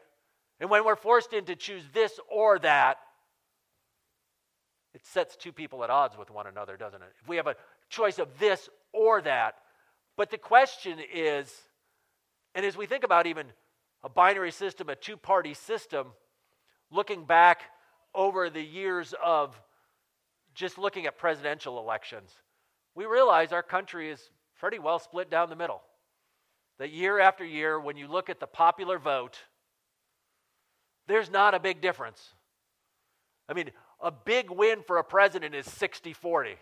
And 0.59 0.71
when 0.71 0.85
we're 0.85 0.97
forced 0.97 1.33
into 1.33 1.55
choose 1.55 1.85
this 1.93 2.19
or 2.31 2.59
that, 2.61 2.99
it 4.95 5.05
sets 5.05 5.37
two 5.37 5.53
people 5.53 5.85
at 5.85 5.91
odds 5.91 6.17
with 6.17 6.31
one 6.31 6.47
another, 6.47 6.79
doesn't 6.79 7.03
it? 7.03 7.09
If 7.23 7.29
we 7.29 7.37
have 7.37 7.47
a 7.47 7.57
choice 7.91 8.19
of 8.19 8.39
this 8.39 8.69
or 8.93 9.21
that. 9.21 9.57
But 10.17 10.31
the 10.31 10.39
question 10.39 10.99
is, 11.15 11.55
and 12.55 12.65
as 12.65 12.77
we 12.77 12.87
think 12.87 13.05
about 13.05 13.27
even 13.27 13.47
a 14.03 14.09
binary 14.09 14.51
system, 14.51 14.89
a 14.89 14.97
two 14.97 15.19
party 15.19 15.53
system, 15.53 16.09
looking 16.91 17.27
back 17.27 17.61
over 18.15 18.49
the 18.49 18.63
years 18.63 19.15
of 19.23 19.61
just 20.57 20.79
looking 20.79 21.07
at 21.07 21.19
presidential 21.19 21.79
elections, 21.79 22.33
we 22.95 23.05
realize 23.05 23.53
our 23.53 23.63
country 23.63 24.11
is 24.11 24.31
pretty 24.59 24.79
well 24.79 24.99
split 24.99 25.31
down 25.31 25.51
the 25.51 25.57
middle. 25.57 25.83
That 26.79 26.91
year 26.91 27.21
after 27.21 27.45
year, 27.45 27.79
when 27.79 27.97
you 27.97 28.09
look 28.09 28.29
at 28.29 28.41
the 28.41 28.47
popular 28.47 28.99
vote, 28.99 29.39
there's 31.07 31.31
not 31.31 31.55
a 31.55 31.61
big 31.61 31.81
difference. 31.81 32.35
I 33.49 33.53
mean, 33.53 33.71
a 34.01 34.11
big 34.11 34.51
win 34.51 34.83
for 34.83 34.99
a 34.99 35.05
president 35.05 35.55
is 35.55 35.67
60 35.67 36.13
40. 36.15 36.57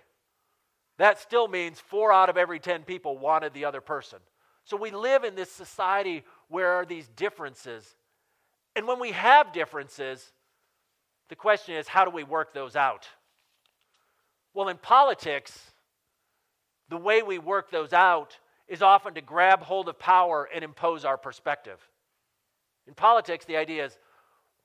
That 0.98 1.18
still 1.18 1.48
means 1.48 1.80
four 1.80 2.12
out 2.12 2.28
of 2.28 2.36
every 2.36 2.60
10 2.60 2.82
people 2.82 3.18
wanted 3.18 3.54
the 3.54 3.64
other 3.64 3.80
person. 3.80 4.18
So 4.64 4.76
we 4.76 4.90
live 4.90 5.24
in 5.24 5.34
this 5.34 5.50
society 5.50 6.24
where 6.48 6.72
are 6.72 6.86
these 6.86 7.08
differences. 7.08 7.96
And 8.76 8.86
when 8.86 9.00
we 9.00 9.12
have 9.12 9.52
differences, 9.52 10.32
the 11.28 11.36
question 11.36 11.74
is 11.74 11.88
how 11.88 12.04
do 12.04 12.10
we 12.10 12.24
work 12.24 12.54
those 12.54 12.76
out? 12.76 13.08
Well, 14.54 14.68
in 14.68 14.78
politics, 14.78 15.52
the 16.88 16.96
way 16.96 17.22
we 17.22 17.38
work 17.38 17.70
those 17.70 17.92
out 17.92 18.38
is 18.68 18.82
often 18.82 19.14
to 19.14 19.20
grab 19.20 19.62
hold 19.62 19.88
of 19.88 19.98
power 19.98 20.48
and 20.54 20.64
impose 20.64 21.04
our 21.04 21.18
perspective. 21.18 21.78
In 22.86 22.94
politics, 22.94 23.44
the 23.44 23.56
idea 23.56 23.84
is 23.84 23.98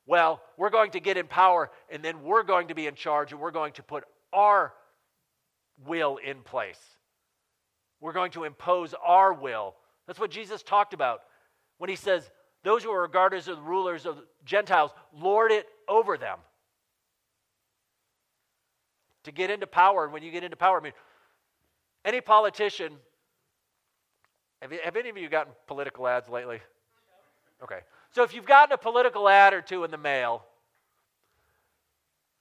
well, 0.05 0.41
we're 0.58 0.72
going 0.72 0.89
to 0.91 1.00
get 1.00 1.17
in 1.17 1.27
power 1.27 1.69
and 1.91 2.03
then 2.03 2.24
we're 2.24 2.41
going 2.41 2.69
to 2.69 2.74
be 2.74 2.88
in 2.88 2.96
charge 2.96 3.31
and 3.31 3.39
we're 3.39 3.51
going 3.51 3.74
to 3.74 3.84
put 3.84 4.05
our 4.34 4.74
will 5.86 6.17
in 6.17 6.41
place. 6.41 6.79
We're 8.01 8.13
going 8.13 8.31
to 8.31 8.46
impose 8.46 8.96
our 9.05 9.31
will. 9.34 9.75
That's 10.08 10.19
what 10.19 10.31
Jesus 10.31 10.63
talked 10.63 10.96
about 10.96 11.22
when 11.77 11.91
he 11.91 11.96
says, 11.96 12.31
Those 12.63 12.84
who 12.84 12.89
are 12.89 13.03
regarded 13.03 13.38
as 13.38 13.46
the 13.46 13.55
rulers 13.58 14.08
of 14.08 14.17
Gentiles, 14.46 14.91
lord 15.13 15.51
it 15.51 15.67
over 15.88 16.17
them. 16.17 16.39
To 19.24 19.32
get 19.32 19.50
into 19.50 19.68
power, 19.68 20.04
and 20.04 20.14
when 20.14 20.24
you 20.24 20.32
get 20.32 20.44
into 20.44 20.56
power, 20.56 20.80
I 20.80 20.84
mean, 20.84 20.94
any 22.06 22.22
politician, 22.22 22.94
have, 24.62 24.72
you, 24.72 24.80
have 24.84 24.96
any 24.96 25.10
of 25.10 25.18
you 25.18 25.28
gotten 25.30 25.54
political 25.68 26.08
ads 26.08 26.30
lately? 26.30 26.62
Okay. 27.62 27.80
So 28.12 28.24
if 28.24 28.34
you've 28.34 28.46
gotten 28.46 28.74
a 28.74 28.78
political 28.78 29.28
ad 29.28 29.54
or 29.54 29.62
two 29.62 29.84
in 29.84 29.92
the 29.92 29.98
mail, 29.98 30.46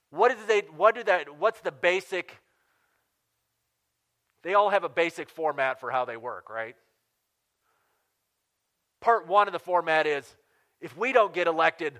what 0.09 0.31
is 0.31 0.37
they 0.47 0.61
what 0.75 0.95
do 0.95 1.03
that 1.03 1.37
what's 1.37 1.61
the 1.61 1.71
basic 1.71 2.35
they 4.41 4.53
all 4.53 4.69
have 4.69 4.83
a 4.83 4.89
basic 4.89 5.29
format 5.29 5.79
for 5.79 5.91
how 5.91 6.05
they 6.05 6.17
work, 6.17 6.49
right? 6.49 6.75
Part 9.01 9.27
1 9.27 9.47
of 9.47 9.51
the 9.51 9.59
format 9.59 10.07
is 10.07 10.35
if 10.81 10.95
we 10.97 11.11
don't 11.11 11.33
get 11.33 11.47
elected, 11.47 11.99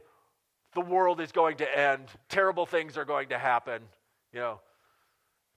the 0.74 0.82
world 0.82 1.20
is 1.20 1.32
going 1.32 1.58
to 1.58 1.78
end, 1.78 2.08
terrible 2.30 2.66
things 2.66 2.98
are 2.98 3.06
going 3.06 3.30
to 3.30 3.38
happen, 3.38 3.82
you 4.32 4.40
know. 4.40 4.62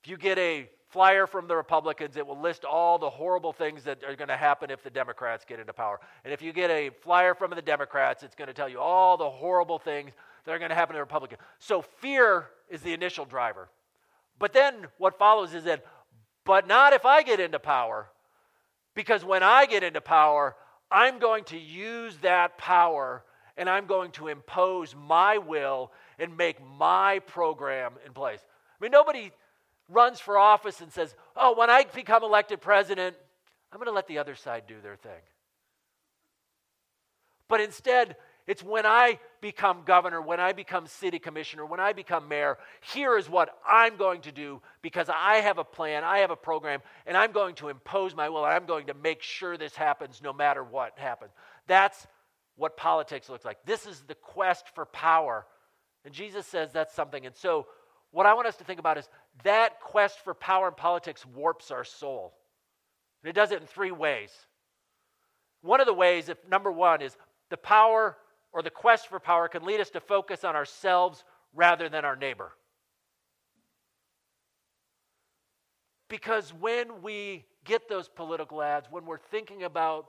If 0.02 0.10
you 0.10 0.16
get 0.16 0.38
a 0.38 0.68
flyer 0.88 1.26
from 1.26 1.46
the 1.46 1.56
Republicans, 1.56 2.16
it 2.16 2.26
will 2.26 2.40
list 2.40 2.64
all 2.64 2.98
the 2.98 3.08
horrible 3.08 3.52
things 3.52 3.84
that 3.84 4.02
are 4.04 4.16
going 4.16 4.28
to 4.28 4.36
happen 4.36 4.70
if 4.70 4.82
the 4.82 4.90
Democrats 4.90 5.44
get 5.44 5.60
into 5.60 5.72
power. 5.72 6.00
And 6.24 6.32
if 6.34 6.42
you 6.42 6.52
get 6.52 6.70
a 6.70 6.90
flyer 7.02 7.34
from 7.34 7.50
the 7.50 7.62
Democrats, 7.62 8.22
it's 8.22 8.34
going 8.34 8.48
to 8.48 8.54
tell 8.54 8.68
you 8.68 8.80
all 8.80 9.16
the 9.16 9.30
horrible 9.30 9.78
things 9.78 10.12
that 10.44 10.52
are 10.52 10.58
going 10.58 10.70
to 10.70 10.74
happen 10.74 10.94
to 10.94 10.98
the 10.98 11.02
Republicans. 11.02 11.40
So 11.60 11.82
fear 11.82 12.46
is 12.68 12.82
the 12.82 12.92
initial 12.92 13.24
driver. 13.24 13.68
But 14.38 14.52
then 14.52 14.88
what 14.98 15.18
follows 15.18 15.54
is 15.54 15.64
that, 15.64 15.84
but 16.44 16.66
not 16.66 16.92
if 16.92 17.06
I 17.06 17.22
get 17.22 17.38
into 17.38 17.60
power. 17.60 18.08
Because 18.94 19.24
when 19.24 19.42
I 19.42 19.66
get 19.66 19.84
into 19.84 20.00
power, 20.00 20.56
I'm 20.90 21.20
going 21.20 21.44
to 21.44 21.58
use 21.58 22.16
that 22.18 22.58
power 22.58 23.24
and 23.56 23.70
I'm 23.70 23.86
going 23.86 24.10
to 24.12 24.28
impose 24.28 24.96
my 24.96 25.38
will 25.38 25.92
and 26.18 26.36
make 26.36 26.56
my 26.76 27.20
program 27.20 27.92
in 28.04 28.12
place. 28.12 28.40
I 28.42 28.84
mean, 28.84 28.90
nobody 28.90 29.30
runs 29.92 30.20
for 30.20 30.38
office 30.38 30.80
and 30.80 30.92
says, 30.92 31.14
Oh, 31.36 31.56
when 31.56 31.70
I 31.70 31.84
become 31.94 32.22
elected 32.22 32.60
president, 32.60 33.16
I'm 33.72 33.78
going 33.78 33.86
to 33.86 33.92
let 33.92 34.06
the 34.06 34.18
other 34.18 34.34
side 34.34 34.64
do 34.66 34.76
their 34.82 34.96
thing. 34.96 35.20
But 37.48 37.60
instead, 37.60 38.16
it's 38.46 38.62
when 38.62 38.86
I 38.86 39.20
become 39.40 39.82
governor, 39.84 40.20
when 40.20 40.40
I 40.40 40.52
become 40.52 40.86
city 40.86 41.18
commissioner, 41.18 41.64
when 41.64 41.80
I 41.80 41.92
become 41.92 42.28
mayor, 42.28 42.58
here 42.80 43.16
is 43.16 43.30
what 43.30 43.56
I'm 43.66 43.96
going 43.96 44.22
to 44.22 44.32
do 44.32 44.60
because 44.82 45.08
I 45.08 45.36
have 45.36 45.58
a 45.58 45.64
plan, 45.64 46.02
I 46.02 46.18
have 46.18 46.30
a 46.30 46.36
program, 46.36 46.80
and 47.06 47.16
I'm 47.16 47.32
going 47.32 47.54
to 47.56 47.68
impose 47.68 48.16
my 48.16 48.28
will, 48.28 48.44
and 48.44 48.52
I'm 48.52 48.66
going 48.66 48.86
to 48.86 48.94
make 48.94 49.22
sure 49.22 49.56
this 49.56 49.76
happens 49.76 50.20
no 50.22 50.32
matter 50.32 50.64
what 50.64 50.98
happens. 50.98 51.30
That's 51.68 52.06
what 52.56 52.76
politics 52.76 53.28
looks 53.28 53.44
like. 53.44 53.58
This 53.64 53.86
is 53.86 54.02
the 54.08 54.16
quest 54.16 54.66
for 54.74 54.86
power. 54.86 55.46
And 56.04 56.12
Jesus 56.12 56.46
says 56.46 56.72
that's 56.72 56.94
something. 56.94 57.26
And 57.26 57.36
so, 57.36 57.66
what 58.10 58.26
I 58.26 58.34
want 58.34 58.46
us 58.46 58.56
to 58.56 58.64
think 58.64 58.80
about 58.80 58.98
is 58.98 59.08
that 59.44 59.80
quest 59.80 60.18
for 60.22 60.34
power 60.34 60.68
in 60.68 60.74
politics 60.74 61.24
warps 61.26 61.70
our 61.70 61.84
soul. 61.84 62.34
And 63.22 63.30
it 63.30 63.34
does 63.34 63.52
it 63.52 63.60
in 63.60 63.66
three 63.66 63.90
ways. 63.90 64.30
One 65.62 65.80
of 65.80 65.86
the 65.86 65.94
ways, 65.94 66.28
if 66.28 66.36
number 66.48 66.70
one, 66.70 67.02
is 67.02 67.16
the 67.50 67.56
power 67.56 68.16
or 68.52 68.62
the 68.62 68.70
quest 68.70 69.08
for 69.08 69.18
power 69.18 69.48
can 69.48 69.64
lead 69.64 69.80
us 69.80 69.90
to 69.90 70.00
focus 70.00 70.44
on 70.44 70.56
ourselves 70.56 71.24
rather 71.54 71.88
than 71.88 72.04
our 72.04 72.16
neighbor. 72.16 72.52
Because 76.08 76.52
when 76.52 77.00
we 77.02 77.46
get 77.64 77.88
those 77.88 78.08
political 78.08 78.62
ads, 78.62 78.88
when 78.90 79.06
we're 79.06 79.18
thinking 79.18 79.62
about 79.62 80.08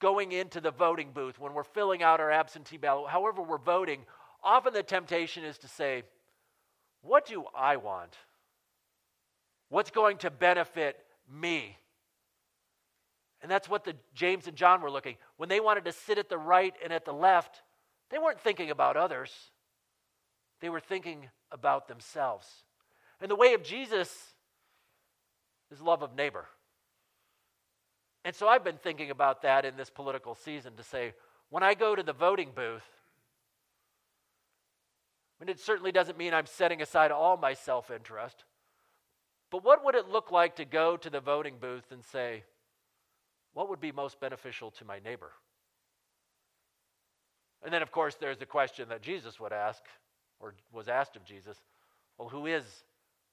going 0.00 0.32
into 0.32 0.60
the 0.60 0.72
voting 0.72 1.10
booth, 1.14 1.38
when 1.38 1.54
we're 1.54 1.62
filling 1.62 2.02
out 2.02 2.18
our 2.18 2.32
absentee 2.32 2.78
ballot, 2.78 3.08
however 3.08 3.42
we're 3.42 3.58
voting, 3.58 4.00
often 4.42 4.72
the 4.72 4.82
temptation 4.82 5.44
is 5.44 5.58
to 5.58 5.68
say, 5.68 6.02
what 7.02 7.26
do 7.26 7.44
I 7.54 7.76
want? 7.76 8.16
What's 9.68 9.90
going 9.90 10.18
to 10.18 10.30
benefit 10.30 10.96
me? 11.30 11.76
And 13.42 13.50
that's 13.50 13.68
what 13.68 13.84
the 13.84 13.96
James 14.14 14.46
and 14.46 14.56
John 14.56 14.80
were 14.80 14.90
looking. 14.90 15.16
When 15.36 15.48
they 15.48 15.60
wanted 15.60 15.84
to 15.86 15.92
sit 15.92 16.18
at 16.18 16.28
the 16.28 16.38
right 16.38 16.74
and 16.82 16.92
at 16.92 17.04
the 17.04 17.12
left, 17.12 17.62
they 18.10 18.18
weren't 18.18 18.40
thinking 18.40 18.70
about 18.70 18.96
others. 18.96 19.32
They 20.60 20.68
were 20.68 20.80
thinking 20.80 21.28
about 21.50 21.88
themselves. 21.88 22.46
And 23.20 23.30
the 23.30 23.36
way 23.36 23.54
of 23.54 23.64
Jesus 23.64 24.14
is 25.72 25.80
love 25.80 26.02
of 26.02 26.14
neighbor. 26.14 26.46
And 28.24 28.34
so 28.34 28.46
I've 28.46 28.62
been 28.62 28.76
thinking 28.76 29.10
about 29.10 29.42
that 29.42 29.64
in 29.64 29.76
this 29.76 29.90
political 29.90 30.36
season 30.36 30.76
to 30.76 30.84
say, 30.84 31.14
when 31.50 31.64
I 31.64 31.74
go 31.74 31.96
to 31.96 32.02
the 32.02 32.12
voting 32.12 32.50
booth, 32.54 32.84
and 35.42 35.50
it 35.50 35.58
certainly 35.58 35.90
doesn't 35.90 36.16
mean 36.16 36.32
I'm 36.32 36.46
setting 36.46 36.80
aside 36.82 37.10
all 37.10 37.36
my 37.36 37.54
self 37.54 37.90
interest. 37.90 38.44
But 39.50 39.64
what 39.64 39.84
would 39.84 39.96
it 39.96 40.08
look 40.08 40.30
like 40.30 40.54
to 40.56 40.64
go 40.64 40.96
to 40.96 41.10
the 41.10 41.18
voting 41.18 41.56
booth 41.60 41.90
and 41.90 42.04
say, 42.04 42.44
what 43.52 43.68
would 43.68 43.80
be 43.80 43.90
most 43.90 44.20
beneficial 44.20 44.70
to 44.70 44.84
my 44.84 45.00
neighbor? 45.00 45.32
And 47.64 47.74
then, 47.74 47.82
of 47.82 47.90
course, 47.90 48.14
there's 48.14 48.38
the 48.38 48.46
question 48.46 48.88
that 48.90 49.02
Jesus 49.02 49.40
would 49.40 49.52
ask, 49.52 49.82
or 50.38 50.54
was 50.70 50.86
asked 50.86 51.16
of 51.16 51.24
Jesus 51.24 51.60
well, 52.18 52.28
who 52.28 52.46
is 52.46 52.62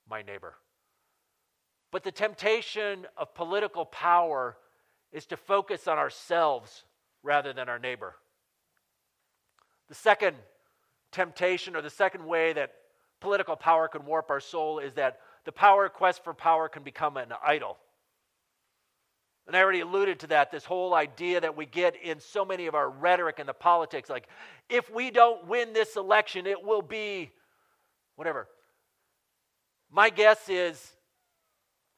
my 0.10 0.24
neighbor? 0.24 0.56
But 1.92 2.04
the 2.04 2.12
temptation 2.12 3.06
of 3.18 3.36
political 3.36 3.86
power 3.86 4.58
is 5.12 5.28
to 5.28 5.38
focus 5.38 5.88
on 5.88 6.00
ourselves 6.00 6.86
rather 7.22 7.54
than 7.54 7.70
our 7.70 7.78
neighbor. 7.78 8.16
The 9.90 9.96
second 9.96 10.38
temptation 11.12 11.76
or 11.76 11.82
the 11.82 11.90
second 11.90 12.26
way 12.26 12.54
that 12.54 12.74
political 13.20 13.56
power 13.56 13.88
can 13.88 14.06
warp 14.06 14.30
our 14.30 14.40
soul 14.40 14.80
is 14.80 14.94
that 14.94 15.20
the 15.46 15.52
power 15.52 15.90
quest 15.90 16.24
for 16.24 16.34
power 16.34 16.70
can 16.70 16.84
become 16.84 17.18
an 17.18 17.34
idol. 17.46 17.78
And 19.48 19.58
I 19.58 19.62
already 19.62 19.80
alluded 19.80 20.20
to 20.20 20.28
that 20.28 20.52
this 20.52 20.64
whole 20.64 20.94
idea 20.94 21.42
that 21.42 21.58
we 21.58 21.66
get 21.66 21.96
in 21.96 22.20
so 22.20 22.46
many 22.46 22.68
of 22.68 22.76
our 22.76 22.90
rhetoric 22.90 23.40
and 23.40 23.50
the 23.50 23.54
politics 23.54 24.10
like, 24.10 24.28
if 24.70 24.94
we 24.94 25.10
don't 25.10 25.48
win 25.48 25.74
this 25.74 25.96
election, 25.96 26.46
it 26.46 26.64
will 26.64 26.84
be 26.84 27.32
whatever. 28.16 28.48
My 29.92 30.12
guess 30.12 30.50
is 30.50 30.96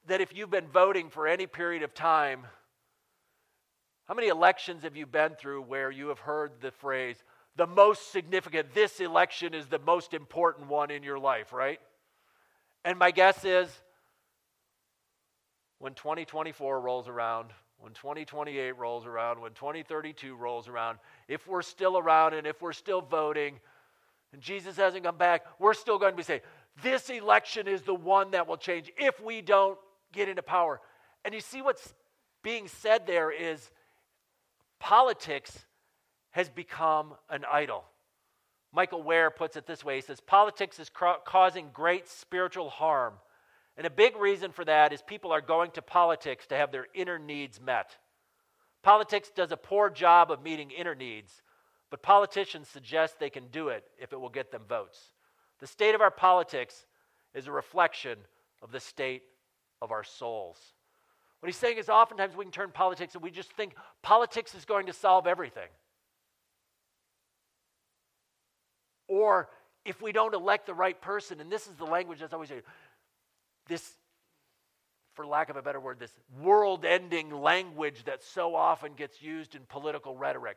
that 0.07 0.21
if 0.21 0.33
you've 0.33 0.49
been 0.49 0.67
voting 0.67 1.09
for 1.09 1.27
any 1.27 1.45
period 1.45 1.83
of 1.83 1.93
time, 1.93 2.45
How 4.11 4.15
many 4.15 4.27
elections 4.27 4.83
have 4.83 4.97
you 4.97 5.05
been 5.05 5.35
through 5.35 5.61
where 5.61 5.89
you 5.89 6.09
have 6.09 6.19
heard 6.19 6.51
the 6.59 6.71
phrase, 6.71 7.15
the 7.55 7.67
most 7.67 8.11
significant, 8.11 8.73
this 8.73 8.99
election 8.99 9.53
is 9.53 9.67
the 9.67 9.79
most 9.79 10.13
important 10.13 10.67
one 10.67 10.89
in 10.89 11.03
your 11.03 11.19
life, 11.19 11.53
right? 11.53 11.79
And 12.85 12.97
my 12.97 13.11
guess 13.11 13.43
is 13.43 13.69
when 15.79 15.93
2024 15.93 16.79
rolls 16.79 17.07
around, 17.07 17.49
when 17.79 17.93
2028 17.93 18.77
rolls 18.77 19.05
around, 19.05 19.41
when 19.41 19.53
2032 19.53 20.35
rolls 20.35 20.67
around, 20.67 20.99
if 21.27 21.47
we're 21.47 21.61
still 21.61 21.97
around 21.97 22.33
and 22.33 22.47
if 22.47 22.61
we're 22.61 22.73
still 22.73 23.01
voting 23.01 23.59
and 24.33 24.41
Jesus 24.41 24.77
hasn't 24.77 25.03
come 25.03 25.17
back, 25.17 25.45
we're 25.59 25.73
still 25.73 25.97
going 25.97 26.13
to 26.13 26.17
be 26.17 26.23
saying, 26.23 26.41
this 26.83 27.09
election 27.09 27.67
is 27.67 27.81
the 27.81 27.93
one 27.93 28.31
that 28.31 28.47
will 28.47 28.57
change 28.57 28.91
if 28.97 29.19
we 29.21 29.41
don't 29.41 29.77
get 30.13 30.29
into 30.29 30.41
power. 30.41 30.79
And 31.25 31.33
you 31.33 31.41
see 31.41 31.61
what's 31.61 31.93
being 32.43 32.67
said 32.67 33.05
there 33.05 33.31
is 33.31 33.69
politics 34.79 35.65
has 36.31 36.49
become 36.49 37.13
an 37.29 37.45
idol. 37.51 37.83
Michael 38.73 39.03
Wear 39.03 39.29
puts 39.29 39.57
it 39.57 39.65
this 39.67 39.83
way 39.83 39.95
he 39.95 40.01
says, 40.01 40.19
Politics 40.21 40.79
is 40.79 40.89
ca- 40.89 41.19
causing 41.25 41.69
great 41.73 42.07
spiritual 42.07 42.69
harm 42.69 43.13
and 43.77 43.87
a 43.87 43.89
big 43.89 44.17
reason 44.17 44.51
for 44.51 44.65
that 44.65 44.93
is 44.93 45.01
people 45.01 45.31
are 45.31 45.41
going 45.41 45.71
to 45.71 45.81
politics 45.81 46.45
to 46.47 46.55
have 46.55 46.71
their 46.71 46.87
inner 46.93 47.17
needs 47.17 47.59
met. 47.59 47.97
Politics 48.83 49.31
does 49.35 49.51
a 49.51 49.57
poor 49.57 49.89
job 49.89 50.31
of 50.31 50.43
meeting 50.43 50.71
inner 50.71 50.95
needs, 50.95 51.41
but 51.89 52.01
politicians 52.01 52.67
suggest 52.67 53.19
they 53.19 53.29
can 53.29 53.47
do 53.47 53.69
it 53.69 53.83
if 53.99 54.11
it 54.13 54.19
will 54.19 54.29
get 54.29 54.51
them 54.51 54.63
votes. 54.67 54.99
The 55.59 55.67
state 55.67 55.95
of 55.95 56.01
our 56.01 56.11
politics 56.11 56.85
is 57.33 57.47
a 57.47 57.51
reflection 57.51 58.17
of 58.61 58.71
the 58.71 58.79
state 58.79 59.23
of 59.81 59.91
our 59.91 60.03
souls. 60.03 60.57
What 61.39 61.47
he's 61.47 61.57
saying 61.57 61.77
is 61.77 61.89
oftentimes 61.89 62.35
we 62.35 62.45
can 62.45 62.51
turn 62.51 62.71
politics 62.71 63.15
and 63.15 63.23
we 63.23 63.31
just 63.31 63.51
think 63.53 63.73
politics 64.01 64.53
is 64.53 64.65
going 64.65 64.87
to 64.87 64.93
solve 64.93 65.27
everything. 65.27 65.69
Or 69.11 69.49
if 69.83 70.01
we 70.01 70.13
don't 70.13 70.33
elect 70.33 70.67
the 70.67 70.73
right 70.73 70.99
person, 70.99 71.41
and 71.41 71.51
this 71.51 71.67
is 71.67 71.73
the 71.73 71.83
language 71.83 72.19
that's 72.19 72.31
always 72.31 72.49
this, 73.67 73.85
for 75.15 75.27
lack 75.27 75.49
of 75.49 75.57
a 75.57 75.61
better 75.61 75.81
word, 75.81 75.99
this 75.99 76.13
world 76.41 76.85
ending 76.85 77.29
language 77.29 78.05
that 78.05 78.23
so 78.23 78.55
often 78.55 78.93
gets 78.93 79.21
used 79.21 79.53
in 79.53 79.63
political 79.67 80.15
rhetoric. 80.15 80.55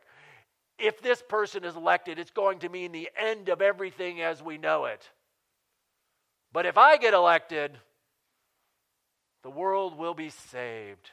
If 0.79 1.01
this 1.01 1.21
person 1.27 1.65
is 1.65 1.75
elected, 1.75 2.17
it's 2.17 2.31
going 2.31 2.59
to 2.59 2.69
mean 2.69 2.93
the 2.93 3.09
end 3.19 3.49
of 3.49 3.61
everything 3.61 4.21
as 4.21 4.41
we 4.41 4.57
know 4.57 4.85
it. 4.85 5.09
But 6.53 6.65
if 6.65 6.77
I 6.77 6.95
get 6.95 7.13
elected, 7.13 7.77
the 9.43 9.49
world 9.49 9.97
will 9.97 10.13
be 10.13 10.29
saved. 10.29 11.09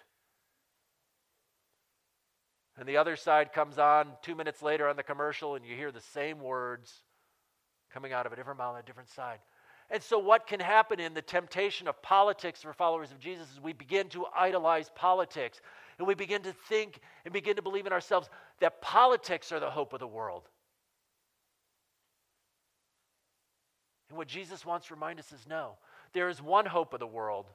And 2.77 2.89
the 2.89 2.99
other 2.99 3.17
side 3.17 3.53
comes 3.53 3.79
on 3.79 4.07
two 4.23 4.37
minutes 4.37 4.63
later 4.63 4.89
on 4.89 4.95
the 4.95 5.03
commercial, 5.03 5.57
and 5.57 5.67
you 5.67 5.75
hear 5.75 5.91
the 5.91 6.01
same 6.01 6.39
words 6.39 7.03
coming 7.93 8.13
out 8.13 8.27
of 8.27 8.33
a 8.33 8.37
different 8.37 8.59
mouth 8.59 8.75
on 8.75 8.81
a 8.81 8.85
different 8.85 9.11
side. 9.11 9.39
And 9.91 10.03
so, 10.03 10.19
what 10.19 10.47
can 10.47 10.61
happen 10.61 11.01
in 11.01 11.13
the 11.13 11.23
temptation 11.23 11.87
of 11.87 12.01
politics 12.03 12.63
for 12.63 12.73
followers 12.73 13.11
of 13.13 13.19
Jesus 13.19 13.51
is 13.53 13.61
we 13.61 13.73
begin 13.73 14.09
to 14.11 14.25
idolize 14.35 14.91
politics. 14.95 15.61
And 15.99 16.09
we 16.09 16.15
begin 16.15 16.43
to 16.43 16.53
think 16.69 17.01
and 17.25 17.35
begin 17.35 17.57
to 17.57 17.63
believe 17.63 17.87
in 17.87 17.93
ourselves 17.93 18.31
that 18.61 18.81
politics 18.81 19.53
are 19.53 19.61
the 19.61 19.71
hope 19.71 19.93
of 19.93 20.01
the 20.01 20.07
world. 20.07 20.49
And 24.09 24.17
what 24.17 24.29
Jesus 24.29 24.65
wants 24.65 24.87
to 24.89 24.95
remind 24.95 25.19
us 25.19 25.33
is 25.33 25.47
no, 25.49 25.73
there 26.13 26.29
is 26.29 26.41
one 26.43 26.67
hope 26.67 26.95
of 26.95 27.01
the 27.01 27.07
world 27.07 27.47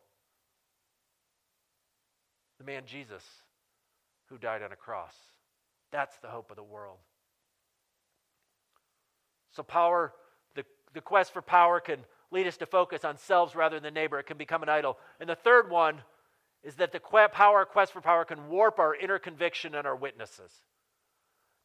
the 2.58 2.64
man 2.64 2.84
Jesus 2.86 3.24
who 4.28 4.38
died 4.38 4.62
on 4.62 4.72
a 4.72 4.76
cross. 4.76 5.14
That's 5.92 6.18
the 6.18 6.28
hope 6.28 6.50
of 6.50 6.58
the 6.58 6.64
world. 6.64 6.98
So, 9.56 9.64
power, 9.64 10.14
the, 10.98 11.02
quest 11.02 11.32
for 11.32 11.42
power 11.42 11.80
can 11.80 12.00
lead 12.32 12.48
us 12.48 12.58
to 12.58 12.66
focus 12.66 13.06
on 13.06 13.18
selves 13.18 13.56
rather 13.56 13.76
than 13.76 13.84
the 13.84 14.00
neighbor. 14.00 14.20
It 14.20 14.26
can 14.26 14.38
become 14.38 14.64
an 14.64 14.70
idol. 14.70 14.98
And 15.20 15.30
the 15.30 15.36
third 15.36 15.70
one 15.70 16.02
is 16.64 16.76
that 16.76 16.92
the 16.92 17.00
power, 17.00 17.66
quest 17.66 17.94
for 17.94 18.02
power, 18.02 18.26
can 18.26 18.50
warp 18.50 18.80
our 18.80 18.96
inner 18.96 19.20
conviction 19.20 19.76
and 19.76 19.88
our 19.88 19.96
witnesses. 19.96 20.52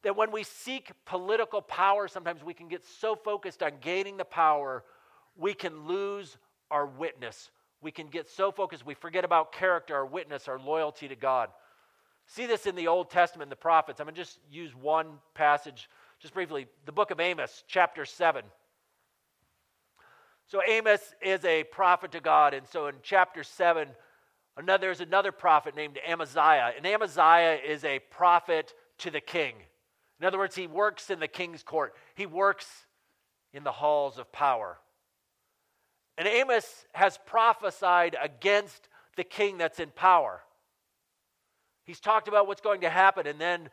That 0.03 0.15
when 0.15 0.31
we 0.31 0.43
seek 0.43 0.91
political 1.05 1.61
power, 1.61 2.07
sometimes 2.07 2.43
we 2.43 2.53
can 2.53 2.67
get 2.67 2.85
so 2.85 3.15
focused 3.15 3.63
on 3.63 3.71
gaining 3.81 4.17
the 4.17 4.25
power, 4.25 4.83
we 5.35 5.53
can 5.53 5.87
lose 5.87 6.37
our 6.69 6.85
witness. 6.85 7.49
We 7.81 7.91
can 7.91 8.07
get 8.07 8.29
so 8.29 8.51
focused, 8.51 8.85
we 8.85 8.93
forget 8.93 9.25
about 9.25 9.51
character, 9.51 9.95
our 9.95 10.05
witness, 10.05 10.47
our 10.47 10.59
loyalty 10.59 11.07
to 11.09 11.15
God. 11.15 11.49
See 12.27 12.45
this 12.45 12.65
in 12.65 12.75
the 12.75 12.87
Old 12.87 13.09
Testament, 13.09 13.49
the 13.49 13.55
prophets. 13.55 13.99
I'm 13.99 14.05
going 14.05 14.15
to 14.15 14.21
just 14.21 14.39
use 14.49 14.73
one 14.73 15.19
passage 15.33 15.89
just 16.19 16.33
briefly. 16.33 16.67
The 16.85 16.93
book 16.93 17.11
of 17.11 17.19
Amos, 17.19 17.65
chapter 17.67 18.05
7. 18.05 18.43
So 20.47 20.61
Amos 20.67 21.01
is 21.21 21.43
a 21.45 21.63
prophet 21.63 22.11
to 22.11 22.19
God. 22.19 22.53
And 22.53 22.67
so 22.67 22.87
in 22.87 22.95
chapter 23.01 23.43
7, 23.43 23.87
another, 24.57 24.81
there's 24.81 25.01
another 25.01 25.31
prophet 25.31 25.75
named 25.75 25.97
Amaziah. 26.07 26.73
And 26.75 26.85
Amaziah 26.85 27.59
is 27.65 27.83
a 27.83 27.99
prophet 27.99 28.73
to 28.99 29.09
the 29.09 29.21
king. 29.21 29.55
In 30.19 30.25
other 30.25 30.37
words, 30.37 30.55
he 30.55 30.67
works 30.67 31.09
in 31.09 31.19
the 31.19 31.27
king's 31.27 31.63
court, 31.63 31.93
he 32.15 32.25
works 32.25 32.67
in 33.53 33.63
the 33.63 33.71
halls 33.71 34.17
of 34.17 34.31
power. 34.31 34.77
And 36.17 36.27
Amos 36.27 36.85
has 36.93 37.17
prophesied 37.25 38.15
against 38.21 38.87
the 39.15 39.23
king 39.23 39.57
that's 39.57 39.79
in 39.79 39.89
power. 39.89 40.41
He's 41.85 41.99
talked 41.99 42.27
about 42.27 42.47
what's 42.47 42.61
going 42.61 42.81
to 42.81 42.89
happen. 42.89 43.27
And 43.27 43.41
then, 43.41 43.69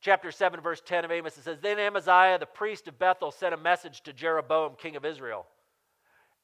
chapter 0.00 0.30
7, 0.30 0.60
verse 0.60 0.82
10 0.84 1.04
of 1.04 1.10
Amos, 1.10 1.36
it 1.36 1.44
says 1.44 1.58
Then 1.60 1.78
Amaziah, 1.78 2.38
the 2.38 2.46
priest 2.46 2.86
of 2.86 2.98
Bethel, 2.98 3.30
sent 3.30 3.54
a 3.54 3.56
message 3.56 4.02
to 4.02 4.12
Jeroboam, 4.12 4.74
king 4.76 4.96
of 4.96 5.04
Israel. 5.04 5.46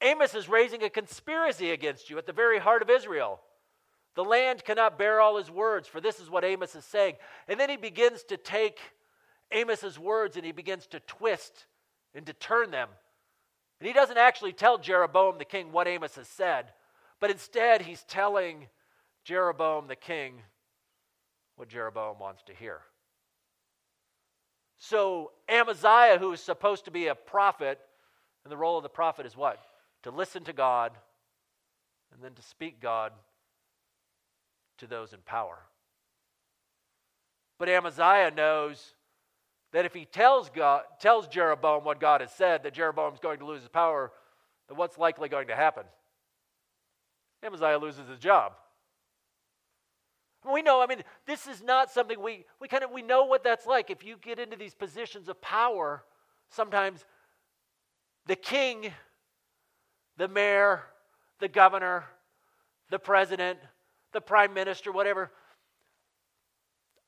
Amos 0.02 0.34
is 0.34 0.48
raising 0.48 0.82
a 0.82 0.90
conspiracy 0.90 1.70
against 1.70 2.10
you 2.10 2.18
at 2.18 2.26
the 2.26 2.32
very 2.32 2.58
heart 2.58 2.82
of 2.82 2.90
Israel. 2.90 3.40
The 4.14 4.24
land 4.24 4.64
cannot 4.64 4.98
bear 4.98 5.20
all 5.20 5.36
his 5.36 5.50
words, 5.50 5.88
for 5.88 6.00
this 6.00 6.20
is 6.20 6.30
what 6.30 6.44
Amos 6.44 6.74
is 6.74 6.84
saying. 6.84 7.16
And 7.48 7.60
then 7.60 7.68
he 7.68 7.76
begins 7.76 8.22
to 8.24 8.36
take 8.36 8.78
Amos's 9.52 9.98
words 9.98 10.36
and 10.36 10.44
he 10.44 10.52
begins 10.52 10.86
to 10.88 11.00
twist 11.00 11.66
and 12.14 12.26
to 12.26 12.32
turn 12.32 12.70
them. 12.70 12.88
And 13.80 13.86
he 13.86 13.92
doesn't 13.92 14.16
actually 14.16 14.52
tell 14.52 14.78
Jeroboam 14.78 15.38
the 15.38 15.44
king 15.44 15.70
what 15.70 15.86
Amos 15.86 16.16
has 16.16 16.28
said, 16.28 16.72
but 17.20 17.30
instead 17.30 17.82
he's 17.82 18.02
telling 18.04 18.68
Jeroboam 19.24 19.86
the 19.86 19.96
king 19.96 20.40
what 21.56 21.68
Jeroboam 21.68 22.18
wants 22.18 22.42
to 22.44 22.54
hear. 22.54 22.80
So 24.78 25.32
Amaziah, 25.48 26.18
who 26.18 26.32
is 26.32 26.40
supposed 26.40 26.84
to 26.86 26.90
be 26.90 27.06
a 27.08 27.14
prophet, 27.14 27.78
and 28.44 28.52
the 28.52 28.56
role 28.56 28.76
of 28.76 28.82
the 28.82 28.88
prophet 28.88 29.26
is 29.26 29.36
what? 29.36 29.58
To 30.02 30.10
listen 30.10 30.44
to 30.44 30.52
God, 30.52 30.92
and 32.12 32.22
then 32.22 32.34
to 32.34 32.42
speak 32.42 32.80
God 32.80 33.12
to 34.78 34.86
those 34.86 35.12
in 35.12 35.20
power. 35.20 35.58
But 37.58 37.68
Amaziah 37.68 38.30
knows 38.30 38.94
that 39.72 39.84
if 39.84 39.94
he 39.94 40.04
tells 40.04 40.50
God, 40.50 40.82
tells 41.00 41.28
Jeroboam 41.28 41.84
what 41.84 42.00
God 42.00 42.20
has 42.20 42.32
said, 42.32 42.62
that 42.62 42.74
Jeroboam's 42.74 43.18
going 43.18 43.38
to 43.38 43.46
lose 43.46 43.60
his 43.60 43.68
power, 43.68 44.12
then 44.68 44.76
what's 44.76 44.98
likely 44.98 45.28
going 45.28 45.48
to 45.48 45.56
happen? 45.56 45.84
Amaziah 47.42 47.78
loses 47.78 48.08
his 48.08 48.18
job. 48.18 48.52
We 50.50 50.62
know, 50.62 50.80
I 50.80 50.86
mean, 50.86 51.02
this 51.26 51.46
is 51.48 51.62
not 51.62 51.90
something 51.90 52.22
we, 52.22 52.44
we 52.60 52.68
kind 52.68 52.84
of 52.84 52.92
we 52.92 53.02
know 53.02 53.24
what 53.24 53.42
that's 53.42 53.66
like. 53.66 53.90
If 53.90 54.04
you 54.04 54.16
get 54.20 54.38
into 54.38 54.56
these 54.56 54.74
positions 54.74 55.28
of 55.28 55.40
power, 55.40 56.04
sometimes 56.50 57.04
the 58.26 58.36
king 58.36 58.92
the 60.16 60.28
mayor, 60.28 60.82
the 61.40 61.48
governor, 61.48 62.04
the 62.90 62.98
president, 62.98 63.58
the 64.12 64.20
prime 64.20 64.54
minister, 64.54 64.92
whatever, 64.92 65.30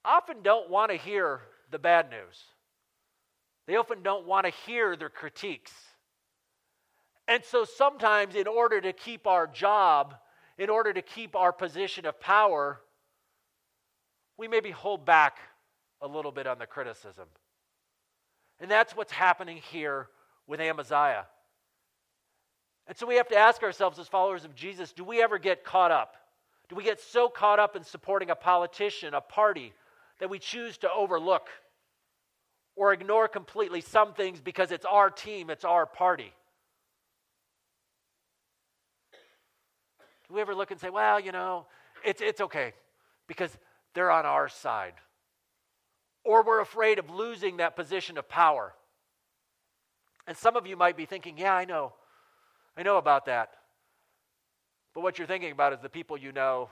often 0.04 0.42
don't 0.42 0.70
want 0.70 0.90
to 0.90 0.96
hear 0.96 1.40
the 1.70 1.78
bad 1.78 2.10
news. 2.10 2.44
They 3.66 3.76
often 3.76 4.02
don't 4.02 4.26
want 4.26 4.46
to 4.46 4.52
hear 4.66 4.96
their 4.96 5.10
critiques. 5.10 5.72
And 7.26 7.44
so 7.44 7.64
sometimes, 7.64 8.34
in 8.34 8.46
order 8.46 8.80
to 8.80 8.92
keep 8.92 9.26
our 9.26 9.46
job, 9.46 10.14
in 10.56 10.70
order 10.70 10.92
to 10.92 11.02
keep 11.02 11.36
our 11.36 11.52
position 11.52 12.06
of 12.06 12.18
power, 12.18 12.80
we 14.38 14.48
maybe 14.48 14.70
hold 14.70 15.04
back 15.04 15.38
a 16.00 16.08
little 16.08 16.32
bit 16.32 16.46
on 16.46 16.58
the 16.58 16.66
criticism. 16.66 17.28
And 18.60 18.70
that's 18.70 18.96
what's 18.96 19.12
happening 19.12 19.58
here 19.70 20.08
with 20.46 20.60
Amaziah. 20.60 21.26
And 22.88 22.96
so 22.96 23.06
we 23.06 23.16
have 23.16 23.28
to 23.28 23.36
ask 23.36 23.62
ourselves, 23.62 23.98
as 23.98 24.08
followers 24.08 24.44
of 24.44 24.54
Jesus, 24.54 24.92
do 24.92 25.04
we 25.04 25.22
ever 25.22 25.38
get 25.38 25.62
caught 25.62 25.90
up? 25.90 26.16
Do 26.68 26.74
we 26.74 26.82
get 26.82 27.00
so 27.00 27.28
caught 27.28 27.58
up 27.58 27.76
in 27.76 27.84
supporting 27.84 28.30
a 28.30 28.34
politician, 28.34 29.14
a 29.14 29.20
party, 29.20 29.72
that 30.18 30.28
we 30.30 30.38
choose 30.38 30.78
to 30.78 30.90
overlook 30.90 31.48
or 32.74 32.92
ignore 32.92 33.28
completely 33.28 33.80
some 33.80 34.14
things 34.14 34.40
because 34.40 34.72
it's 34.72 34.86
our 34.86 35.10
team, 35.10 35.50
it's 35.50 35.64
our 35.64 35.86
party? 35.86 36.32
Do 40.28 40.34
we 40.34 40.40
ever 40.40 40.54
look 40.54 40.70
and 40.70 40.80
say, 40.80 40.90
well, 40.90 41.20
you 41.20 41.32
know, 41.32 41.66
it's, 42.04 42.20
it's 42.20 42.40
okay 42.40 42.72
because 43.28 43.56
they're 43.94 44.10
on 44.10 44.26
our 44.26 44.48
side? 44.48 44.94
or 46.28 46.42
we're 46.42 46.60
afraid 46.60 46.98
of 46.98 47.08
losing 47.08 47.56
that 47.56 47.74
position 47.74 48.18
of 48.18 48.28
power. 48.28 48.74
And 50.26 50.36
some 50.36 50.56
of 50.56 50.66
you 50.66 50.76
might 50.76 50.94
be 50.94 51.06
thinking, 51.06 51.38
yeah, 51.38 51.54
I 51.54 51.64
know. 51.64 51.94
I 52.78 52.84
know 52.84 52.96
about 52.96 53.26
that. 53.26 53.50
But 54.94 55.00
what 55.00 55.18
you're 55.18 55.26
thinking 55.26 55.50
about 55.50 55.72
is 55.72 55.80
the 55.80 55.88
people 55.88 56.16
you 56.16 56.30
know 56.30 56.70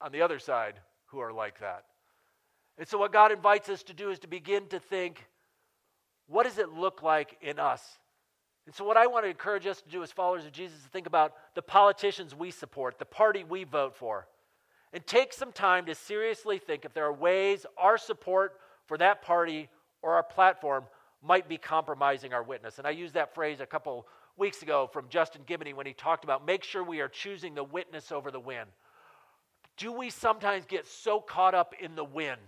on 0.00 0.10
the 0.10 0.22
other 0.22 0.40
side 0.40 0.74
who 1.06 1.20
are 1.20 1.32
like 1.32 1.60
that. 1.60 1.84
And 2.78 2.88
so, 2.88 2.98
what 2.98 3.12
God 3.12 3.30
invites 3.30 3.68
us 3.68 3.84
to 3.84 3.94
do 3.94 4.10
is 4.10 4.18
to 4.18 4.28
begin 4.28 4.66
to 4.68 4.80
think 4.80 5.24
what 6.26 6.42
does 6.42 6.58
it 6.58 6.72
look 6.72 7.04
like 7.04 7.38
in 7.40 7.60
us? 7.60 7.80
And 8.66 8.74
so, 8.74 8.84
what 8.84 8.96
I 8.96 9.06
want 9.06 9.24
to 9.24 9.30
encourage 9.30 9.66
us 9.68 9.80
to 9.82 9.88
do 9.88 10.02
as 10.02 10.10
followers 10.10 10.44
of 10.44 10.52
Jesus 10.52 10.80
is 10.80 10.86
think 10.86 11.06
about 11.06 11.34
the 11.54 11.62
politicians 11.62 12.34
we 12.34 12.50
support, 12.50 12.98
the 12.98 13.04
party 13.04 13.44
we 13.44 13.62
vote 13.62 13.94
for, 13.94 14.26
and 14.92 15.06
take 15.06 15.32
some 15.32 15.52
time 15.52 15.86
to 15.86 15.94
seriously 15.94 16.58
think 16.58 16.84
if 16.84 16.92
there 16.92 17.04
are 17.04 17.12
ways 17.12 17.64
our 17.78 17.96
support 17.96 18.54
for 18.86 18.98
that 18.98 19.22
party 19.22 19.68
or 20.02 20.14
our 20.14 20.24
platform 20.24 20.84
might 21.26 21.48
be 21.48 21.58
compromising 21.58 22.32
our 22.32 22.42
witness. 22.42 22.78
And 22.78 22.86
I 22.86 22.90
used 22.90 23.14
that 23.14 23.34
phrase 23.34 23.60
a 23.60 23.66
couple 23.66 24.06
weeks 24.36 24.62
ago 24.62 24.88
from 24.92 25.08
Justin 25.08 25.42
Giboney 25.46 25.74
when 25.74 25.86
he 25.86 25.92
talked 25.92 26.24
about 26.24 26.46
make 26.46 26.62
sure 26.62 26.84
we 26.84 27.00
are 27.00 27.08
choosing 27.08 27.54
the 27.54 27.64
witness 27.64 28.12
over 28.12 28.30
the 28.30 28.40
win. 28.40 28.66
Do 29.76 29.92
we 29.92 30.10
sometimes 30.10 30.64
get 30.66 30.86
so 30.86 31.20
caught 31.20 31.54
up 31.54 31.74
in 31.80 31.96
the 31.96 32.04
win? 32.04 32.38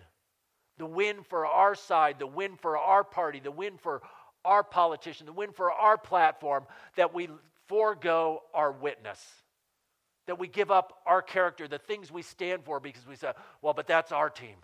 The 0.79 0.87
win 0.87 1.25
for 1.29 1.45
our 1.45 1.75
side, 1.75 2.19
the 2.19 2.27
win 2.27 2.57
for 2.57 2.79
our 2.79 3.05
party, 3.05 3.41
the 3.41 3.51
win 3.51 3.79
for 3.79 4.01
our 4.45 4.62
politician, 4.62 5.27
the 5.27 5.33
win 5.33 5.53
for 5.53 5.73
our 5.73 5.99
platform, 5.99 6.64
that 6.97 7.12
we 7.12 7.29
forego 7.67 8.43
our 8.55 8.73
witness. 8.73 9.23
That 10.27 10.38
we 10.38 10.47
give 10.47 10.71
up 10.71 11.01
our 11.07 11.21
character, 11.21 11.67
the 11.67 11.79
things 11.79 12.12
we 12.12 12.23
stand 12.23 12.64
for, 12.64 12.81
because 12.81 13.07
we 13.07 13.17
say, 13.17 13.33
well, 13.61 13.75
but 13.75 13.87
that's 13.87 14.12
our 14.12 14.31
team. 14.31 14.57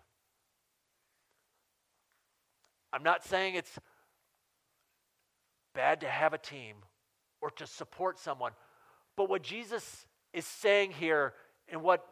I'm 2.92 3.02
not 3.02 3.24
saying 3.24 3.56
it's 3.56 3.76
bad 5.74 6.00
to 6.00 6.08
have 6.08 6.32
a 6.32 6.38
team 6.38 6.76
or 7.40 7.50
to 7.50 7.66
support 7.66 8.18
someone, 8.18 8.52
but 9.16 9.28
what 9.28 9.42
Jesus 9.42 10.06
is 10.32 10.44
saying 10.44 10.92
here, 10.92 11.34
and 11.68 11.82
what 11.82 12.06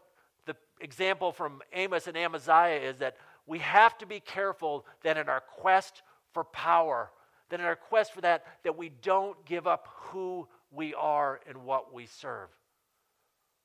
the 0.46 0.54
example 0.80 1.32
from 1.32 1.60
Amos 1.72 2.06
and 2.06 2.16
Amaziah 2.16 2.80
is 2.80 2.98
that 2.98 3.16
we 3.46 3.58
have 3.58 3.98
to 3.98 4.06
be 4.06 4.20
careful 4.20 4.86
that 5.02 5.16
in 5.16 5.28
our 5.28 5.40
quest 5.40 6.02
for 6.32 6.44
power, 6.44 7.10
that 7.50 7.60
in 7.60 7.66
our 7.66 7.76
quest 7.76 8.12
for 8.12 8.20
that, 8.20 8.44
that 8.64 8.78
we 8.78 8.88
don't 8.88 9.44
give 9.44 9.66
up 9.66 9.88
who 9.94 10.46
we 10.70 10.94
are 10.94 11.40
and 11.48 11.64
what 11.64 11.92
we 11.92 12.06
serve. 12.06 12.48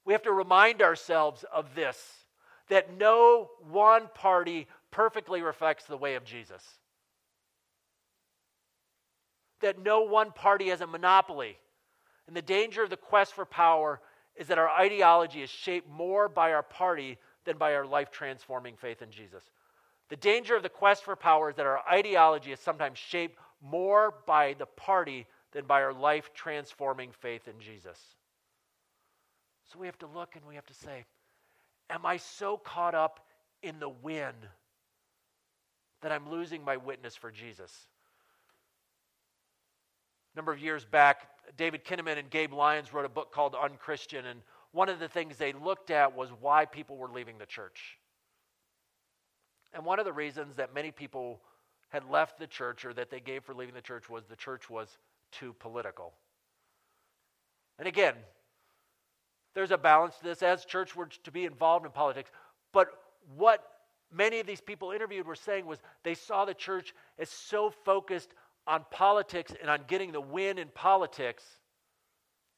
We 0.06 0.14
have 0.14 0.24
to 0.24 0.32
remind 0.32 0.82
ourselves 0.82 1.46
of 1.54 1.76
this 1.76 1.98
that 2.70 2.98
no 2.98 3.50
one 3.70 4.10
party 4.14 4.68
perfectly 4.92 5.42
reflects 5.42 5.86
the 5.86 5.98
way 5.98 6.16
of 6.16 6.26
Jesus. 6.26 6.64
That 9.62 9.84
no 9.84 10.02
one 10.02 10.32
party 10.32 10.70
has 10.70 10.82
a 10.82 10.88
monopoly. 10.88 11.58
And 12.28 12.36
the 12.36 12.42
danger 12.42 12.84
of 12.84 12.90
the 12.90 12.98
quest 12.98 13.34
for 13.34 13.46
power 13.46 14.00
is 14.36 14.48
that 14.48 14.60
our 14.60 14.70
ideology 14.70 15.42
is 15.42 15.50
shaped 15.50 15.90
more 15.90 16.30
by 16.30 16.54
our 16.54 16.64
party 16.64 17.18
than 17.46 17.58
by 17.58 17.74
our 17.74 17.86
life 17.86 18.12
transforming 18.12 18.76
faith 18.76 19.02
in 19.02 19.10
Jesus. 19.10 19.44
The 20.10 20.16
danger 20.16 20.56
of 20.56 20.64
the 20.64 20.70
quest 20.70 21.04
for 21.04 21.16
power 21.16 21.50
is 21.50 21.56
that 21.56 21.66
our 21.66 21.82
ideology 21.90 22.52
is 22.52 22.60
sometimes 22.60 22.98
shaped 22.98 23.38
more 23.62 24.14
by 24.26 24.54
the 24.54 24.66
party 24.66 25.26
than 25.52 25.66
by 25.66 25.82
our 25.82 25.94
life 25.94 26.32
transforming 26.34 27.12
faith 27.12 27.48
in 27.48 27.60
Jesus. 27.60 28.00
So 29.66 29.80
we 29.80 29.88
have 29.88 29.98
to 30.00 30.08
look 30.08 30.36
and 30.36 30.46
we 30.46 30.56
have 30.56 30.66
to 30.68 30.74
say, 30.74 31.06
Am 31.90 32.06
I 32.06 32.18
so 32.18 32.58
caught 32.58 32.96
up 32.96 33.26
in 33.64 33.80
the 33.80 33.90
win 33.90 34.34
that 36.02 36.12
I'm 36.12 36.30
losing 36.30 36.64
my 36.64 36.78
witness 36.78 37.16
for 37.16 37.32
Jesus? 37.32 37.88
Number 40.38 40.52
of 40.52 40.60
years 40.60 40.86
back, 40.86 41.28
David 41.58 41.84
Kinnaman 41.84 42.20
and 42.20 42.30
Gabe 42.30 42.54
Lyons 42.54 42.94
wrote 42.94 43.06
a 43.06 43.10
book 43.10 43.34
called 43.34 43.56
Unchristian, 43.56 44.28
and 44.28 44.42
one 44.72 44.88
of 44.88 45.00
the 45.00 45.08
things 45.08 45.36
they 45.36 45.52
looked 45.52 45.90
at 45.90 46.16
was 46.16 46.30
why 46.40 46.66
people 46.66 46.96
were 46.96 47.10
leaving 47.10 47.40
the 47.40 47.48
church. 47.48 47.98
And 49.74 49.84
one 49.84 49.98
of 49.98 50.06
the 50.06 50.14
reasons 50.14 50.58
that 50.58 50.76
many 50.76 50.92
people 50.92 51.42
had 51.90 52.08
left 52.08 52.38
the 52.38 52.46
church 52.46 52.86
or 52.86 52.94
that 52.94 53.10
they 53.10 53.20
gave 53.20 53.46
for 53.46 53.56
leaving 53.56 53.74
the 53.74 53.82
church 53.82 54.12
was 54.12 54.26
the 54.26 54.36
church 54.36 54.70
was 54.70 55.00
too 55.32 55.56
political. 55.58 56.14
And 57.80 57.88
again, 57.88 58.14
there's 59.56 59.72
a 59.72 59.78
balance 59.78 60.18
to 60.18 60.24
this 60.24 60.44
as 60.44 60.66
church 60.66 60.96
were 60.96 61.08
to 61.24 61.32
be 61.32 61.46
involved 61.46 61.84
in 61.84 61.92
politics. 61.92 62.30
But 62.74 62.90
what 63.36 63.64
many 64.14 64.40
of 64.40 64.46
these 64.46 64.62
people 64.62 64.92
interviewed 64.92 65.26
were 65.26 65.34
saying 65.34 65.66
was 65.66 65.80
they 66.04 66.14
saw 66.14 66.46
the 66.46 66.54
church 66.54 66.94
as 67.18 67.28
so 67.30 67.72
focused 67.72 68.36
on 68.68 68.86
politics 68.92 69.54
and 69.60 69.70
on 69.70 69.80
getting 69.88 70.12
the 70.12 70.22
win 70.22 70.58
in 70.58 70.68
politics 70.68 71.44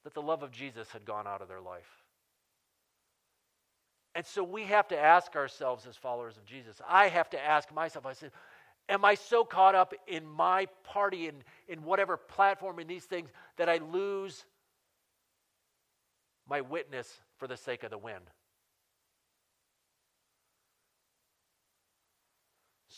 that 0.03 0.13
the 0.13 0.21
love 0.21 0.43
of 0.43 0.51
Jesus 0.51 0.89
had 0.91 1.05
gone 1.05 1.27
out 1.27 1.41
of 1.41 1.47
their 1.47 1.61
life. 1.61 1.89
And 4.15 4.25
so 4.25 4.43
we 4.43 4.63
have 4.63 4.87
to 4.89 4.97
ask 4.97 5.35
ourselves 5.35 5.85
as 5.85 5.95
followers 5.95 6.35
of 6.37 6.45
Jesus. 6.45 6.81
I 6.87 7.09
have 7.09 7.29
to 7.29 7.39
ask 7.39 7.71
myself, 7.73 8.05
I 8.05 8.13
said, 8.13 8.31
Am 8.89 9.05
I 9.05 9.13
so 9.13 9.43
caught 9.43 9.75
up 9.75 9.93
in 10.07 10.25
my 10.25 10.65
party 10.83 11.27
and 11.27 11.43
in 11.67 11.83
whatever 11.83 12.17
platform 12.17 12.79
in 12.79 12.87
these 12.87 13.05
things 13.05 13.29
that 13.57 13.69
I 13.69 13.77
lose 13.77 14.45
my 16.49 16.61
witness 16.61 17.07
for 17.37 17.47
the 17.47 17.55
sake 17.55 17.83
of 17.83 17.91
the 17.91 17.99
win? 17.99 18.17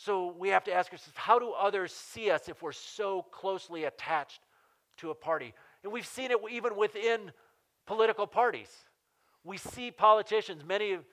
So 0.04 0.34
we 0.36 0.48
have 0.48 0.64
to 0.64 0.72
ask 0.72 0.90
ourselves 0.90 1.16
how 1.16 1.38
do 1.38 1.52
others 1.52 1.92
see 1.92 2.30
us 2.30 2.48
if 2.48 2.60
we're 2.60 2.72
so 2.72 3.22
closely 3.30 3.84
attached 3.84 4.40
to 4.96 5.10
a 5.10 5.14
party? 5.14 5.54
And 5.84 5.92
we've 5.92 6.06
seen 6.06 6.32
it 6.32 6.38
even 6.50 6.76
within 6.76 7.30
political 7.86 8.26
parties. 8.26 8.68
We 9.44 9.58
see 9.58 9.92
politicians, 9.92 10.64
many 10.64 10.92
of 10.94 11.04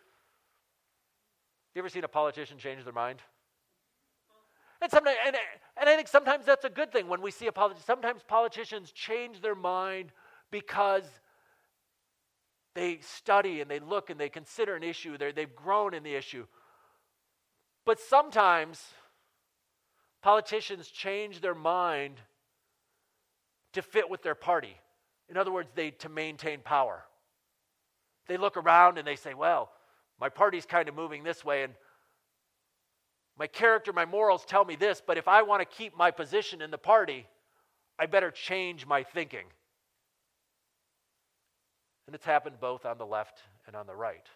you 1.75 1.79
ever 1.79 1.89
seen 1.89 2.03
a 2.03 2.07
politician 2.07 2.57
change 2.57 2.83
their 2.83 2.93
mind? 2.93 3.19
And, 4.81 4.89
sometimes, 4.89 5.17
and, 5.23 5.35
and 5.77 5.89
I 5.89 5.95
think 5.95 6.07
sometimes 6.07 6.45
that's 6.45 6.65
a 6.65 6.69
good 6.69 6.91
thing 6.91 7.07
when 7.07 7.21
we 7.21 7.29
see 7.29 7.45
a 7.45 7.51
politician. 7.51 7.85
Sometimes 7.85 8.23
politicians 8.27 8.91
change 8.91 9.41
their 9.41 9.55
mind 9.55 10.11
because 10.49 11.03
they 12.73 12.99
study 13.01 13.61
and 13.61 13.69
they 13.69 13.79
look 13.79 14.09
and 14.09 14.19
they 14.19 14.29
consider 14.29 14.75
an 14.75 14.83
issue. 14.83 15.15
they 15.17 15.31
they've 15.31 15.55
grown 15.55 15.93
in 15.93 16.01
the 16.01 16.15
issue. 16.15 16.47
But 17.89 17.99
sometimes 17.99 18.85
politicians 20.21 20.89
change 20.89 21.41
their 21.41 21.55
mind 21.55 22.21
to 23.73 23.81
fit 23.81 24.07
with 24.11 24.21
their 24.21 24.35
party. 24.35 24.77
In 25.27 25.37
other 25.37 25.51
words, 25.51 25.71
they 25.73 25.89
to 25.89 26.07
maintain 26.07 26.59
power. 26.59 27.03
They 28.27 28.37
look 28.37 28.57
around 28.57 28.99
and 28.99 29.07
they 29.07 29.15
say, 29.15 29.33
well, 29.33 29.71
my 30.19 30.29
party's 30.29 30.67
kind 30.67 30.87
of 30.87 30.93
moving 30.93 31.23
this 31.23 31.43
way, 31.43 31.63
and 31.63 31.73
my 33.39 33.47
character, 33.47 33.91
my 33.91 34.05
morals 34.05 34.45
tell 34.45 34.65
me 34.65 34.75
this, 34.75 35.01
but 35.03 35.17
if 35.17 35.27
I 35.27 35.41
want 35.41 35.61
to 35.61 35.65
keep 35.65 35.97
my 35.97 36.11
position 36.11 36.61
in 36.61 36.69
the 36.69 36.77
party, 36.77 37.25
I 37.97 38.05
better 38.05 38.29
change 38.29 38.85
my 38.85 39.01
thinking. 39.01 39.47
And 42.05 42.13
it's 42.13 42.25
happened 42.25 42.57
both 42.61 42.85
on 42.85 42.99
the 42.99 43.07
left 43.07 43.39
and 43.65 43.75
on 43.75 43.87
the 43.87 43.95
right. 43.95 44.29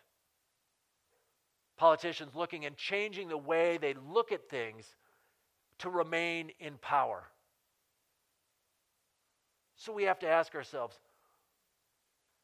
Politicians 1.78 2.36
looking 2.36 2.66
and 2.66 2.78
changing 2.78 3.28
the 3.28 3.38
way 3.38 3.78
they 3.78 3.94
look 3.94 4.32
at 4.32 4.50
things 4.50 4.96
to 5.80 5.90
remain 5.90 6.52
in 6.60 6.78
power. 6.78 7.24
So 9.76 9.92
we 9.92 10.04
have 10.04 10.20
to 10.20 10.28
ask 10.28 10.56
ourselves 10.56 10.98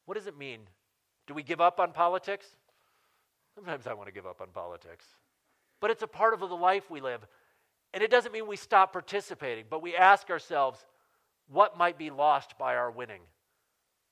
what 0.06 0.15
does 0.15 0.26
it 0.26 0.38
mean? 0.38 0.62
Do 1.28 1.36
we 1.36 1.44
give 1.44 1.62
up 1.62 1.80
on 1.80 1.92
politics? 1.92 2.48
Sometimes 3.54 3.86
I 3.86 3.94
want 3.94 4.08
to 4.08 4.12
give 4.12 4.26
up 4.26 4.42
on 4.42 4.48
politics. 4.52 5.06
But 5.80 5.92
it's 5.92 6.02
a 6.02 6.08
part 6.08 6.34
of 6.34 6.39
the 6.39 6.48
life 6.48 6.89
we 6.89 7.00
live. 7.00 7.22
And 7.94 8.04
it 8.04 8.10
doesn't 8.10 8.32
mean 8.32 8.48
we 8.48 8.56
stop 8.56 8.92
participating, 8.92 9.65
but 9.70 9.84
we 9.84 9.96
ask 9.96 10.32
ourselves 10.32 10.84
what 11.48 11.78
might 11.78 11.98
be 11.98 12.10
lost 12.10 12.58
by 12.58 12.76
our 12.76 12.89
winning 12.89 13.22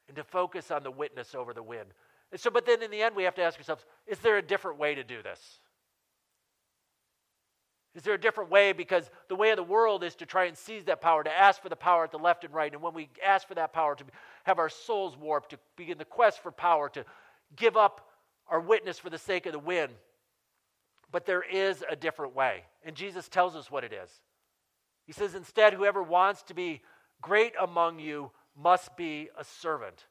and 0.07 0.15
to 0.17 0.23
focus 0.23 0.71
on 0.71 0.83
the 0.83 0.91
witness 0.91 1.35
over 1.35 1.53
the 1.53 1.63
win. 1.63 1.85
And 2.31 2.39
so, 2.39 2.49
but 2.49 2.65
then 2.65 2.83
in 2.83 2.91
the 2.91 3.01
end, 3.01 3.15
we 3.15 3.23
have 3.23 3.35
to 3.35 3.41
ask 3.41 3.57
ourselves 3.57 3.85
is 4.05 4.19
there 4.19 4.37
a 4.37 4.41
different 4.41 4.79
way 4.79 4.95
to 4.95 5.03
do 5.03 5.21
this? 5.21 5.39
Is 7.95 8.03
there 8.03 8.13
a 8.13 8.19
different 8.19 8.51
way? 8.51 8.73
Because 8.73 9.09
the 9.27 9.35
way 9.35 9.49
of 9.49 9.57
the 9.57 9.63
world 9.63 10.03
is 10.03 10.15
to 10.17 10.27
try 10.27 10.45
and 10.45 10.55
seize 10.55 10.85
that 10.85 11.01
power, 11.01 11.23
to 11.23 11.35
ask 11.35 11.61
for 11.61 11.69
the 11.69 11.75
power 11.75 12.03
at 12.03 12.11
the 12.11 12.19
left 12.19 12.43
and 12.43 12.53
right. 12.53 12.71
And 12.71 12.81
when 12.81 12.93
we 12.93 13.09
ask 13.25 13.47
for 13.47 13.55
that 13.55 13.73
power, 13.73 13.95
to 13.95 14.03
have 14.43 14.59
our 14.59 14.69
souls 14.69 15.17
warped, 15.17 15.49
to 15.49 15.59
begin 15.75 15.97
the 15.97 16.05
quest 16.05 16.43
for 16.43 16.51
power, 16.51 16.89
to 16.89 17.03
give 17.55 17.75
up 17.75 18.07
our 18.49 18.59
witness 18.59 18.99
for 18.99 19.09
the 19.09 19.17
sake 19.17 19.47
of 19.47 19.51
the 19.51 19.59
win. 19.59 19.89
But 21.11 21.25
there 21.25 21.41
is 21.41 21.83
a 21.89 21.95
different 21.95 22.35
way. 22.35 22.65
And 22.83 22.95
Jesus 22.95 23.27
tells 23.29 23.55
us 23.55 23.71
what 23.71 23.83
it 23.83 23.93
is. 23.93 24.11
He 25.07 25.13
says, 25.13 25.33
instead, 25.33 25.73
whoever 25.73 26.03
wants 26.03 26.43
to 26.43 26.53
be 26.53 26.81
great 27.21 27.53
among 27.59 27.97
you 27.97 28.29
must 28.55 28.95
be 28.95 29.29
a 29.35 29.43
servant. 29.43 30.05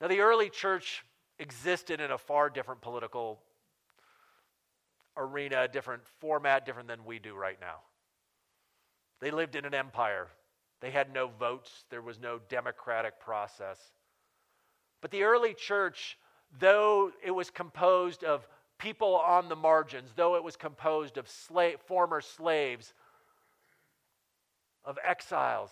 Now, 0.00 0.08
the 0.08 0.20
early 0.20 0.50
church 0.50 1.04
existed 1.38 2.00
in 2.00 2.10
a 2.10 2.18
far 2.18 2.50
different 2.50 2.80
political 2.80 3.40
arena, 5.16 5.66
different 5.68 6.02
format, 6.20 6.66
different 6.66 6.88
than 6.88 7.04
we 7.04 7.18
do 7.18 7.34
right 7.34 7.58
now. 7.60 7.76
They 9.20 9.30
lived 9.30 9.56
in 9.56 9.64
an 9.64 9.74
empire. 9.74 10.28
They 10.80 10.90
had 10.90 11.12
no 11.12 11.28
votes, 11.28 11.84
there 11.90 12.02
was 12.02 12.20
no 12.20 12.38
democratic 12.50 13.18
process. 13.18 13.78
But 15.00 15.10
the 15.10 15.22
early 15.22 15.54
church, 15.54 16.18
though 16.58 17.12
it 17.24 17.30
was 17.30 17.50
composed 17.50 18.24
of 18.24 18.46
people 18.78 19.16
on 19.16 19.48
the 19.48 19.56
margins, 19.56 20.12
though 20.14 20.36
it 20.36 20.44
was 20.44 20.56
composed 20.56 21.16
of 21.16 21.28
slave, 21.28 21.80
former 21.86 22.20
slaves, 22.20 22.92
of 24.84 24.98
exiles, 25.02 25.70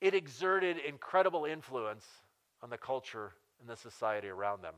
it 0.00 0.14
exerted 0.14 0.78
incredible 0.78 1.44
influence 1.44 2.06
on 2.62 2.70
the 2.70 2.78
culture 2.78 3.32
and 3.60 3.68
the 3.68 3.76
society 3.76 4.28
around 4.28 4.62
them. 4.62 4.74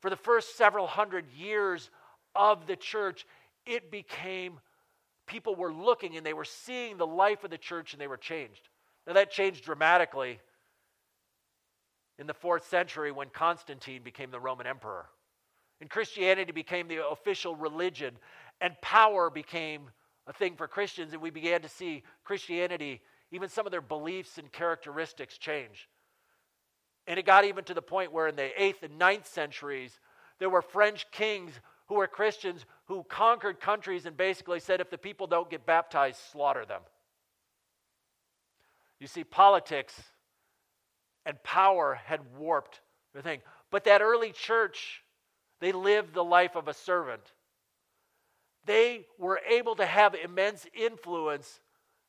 For 0.00 0.10
the 0.10 0.16
first 0.16 0.56
several 0.56 0.86
hundred 0.86 1.26
years 1.36 1.90
of 2.34 2.66
the 2.66 2.76
church, 2.76 3.26
it 3.66 3.90
became 3.90 4.60
people 5.26 5.54
were 5.54 5.72
looking 5.72 6.16
and 6.16 6.24
they 6.24 6.32
were 6.32 6.44
seeing 6.44 6.96
the 6.96 7.06
life 7.06 7.44
of 7.44 7.50
the 7.50 7.58
church 7.58 7.92
and 7.92 8.00
they 8.00 8.06
were 8.06 8.16
changed. 8.16 8.68
Now, 9.06 9.14
that 9.14 9.30
changed 9.30 9.64
dramatically 9.64 10.40
in 12.18 12.26
the 12.26 12.34
fourth 12.34 12.68
century 12.68 13.12
when 13.12 13.28
Constantine 13.30 14.02
became 14.02 14.30
the 14.30 14.40
Roman 14.40 14.66
emperor. 14.66 15.06
And 15.80 15.88
Christianity 15.88 16.52
became 16.52 16.88
the 16.88 17.06
official 17.06 17.54
religion, 17.54 18.16
and 18.60 18.74
power 18.82 19.30
became 19.30 19.90
a 20.26 20.32
thing 20.32 20.56
for 20.56 20.66
Christians, 20.66 21.12
and 21.12 21.22
we 21.22 21.30
began 21.30 21.62
to 21.62 21.68
see 21.68 22.02
Christianity, 22.24 23.00
even 23.30 23.48
some 23.48 23.66
of 23.66 23.72
their 23.72 23.80
beliefs 23.80 24.38
and 24.38 24.50
characteristics, 24.50 25.36
change. 25.38 25.88
And 27.06 27.18
it 27.18 27.26
got 27.26 27.44
even 27.44 27.64
to 27.64 27.74
the 27.74 27.82
point 27.82 28.12
where 28.12 28.28
in 28.28 28.36
the 28.36 28.50
8th 28.58 28.82
and 28.82 28.98
ninth 28.98 29.26
centuries, 29.26 29.98
there 30.38 30.50
were 30.50 30.62
French 30.62 31.10
kings 31.10 31.52
who 31.86 31.96
were 31.96 32.06
Christians 32.06 32.64
who 32.86 33.02
conquered 33.04 33.60
countries 33.60 34.06
and 34.06 34.16
basically 34.16 34.60
said, 34.60 34.80
if 34.80 34.90
the 34.90 34.98
people 34.98 35.26
don't 35.26 35.50
get 35.50 35.66
baptized, 35.66 36.20
slaughter 36.32 36.64
them. 36.64 36.82
You 39.00 39.06
see, 39.06 39.24
politics 39.24 39.94
and 41.24 41.42
power 41.42 41.98
had 42.04 42.20
warped 42.36 42.80
the 43.14 43.22
thing. 43.22 43.40
But 43.70 43.84
that 43.84 44.02
early 44.02 44.32
church, 44.32 45.02
they 45.60 45.72
lived 45.72 46.14
the 46.14 46.24
life 46.24 46.56
of 46.56 46.68
a 46.68 46.74
servant. 46.74 47.32
They 48.66 49.06
were 49.18 49.40
able 49.48 49.76
to 49.76 49.86
have 49.86 50.14
immense 50.14 50.66
influence 50.74 51.60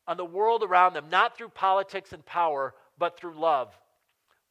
on 0.09 0.17
the 0.17 0.25
world 0.25 0.63
around 0.63 0.93
them, 0.93 1.05
not 1.09 1.37
through 1.37 1.49
politics 1.49 2.11
and 2.11 2.25
power, 2.25 2.73
but 2.97 3.17
through 3.17 3.39
love. 3.39 3.71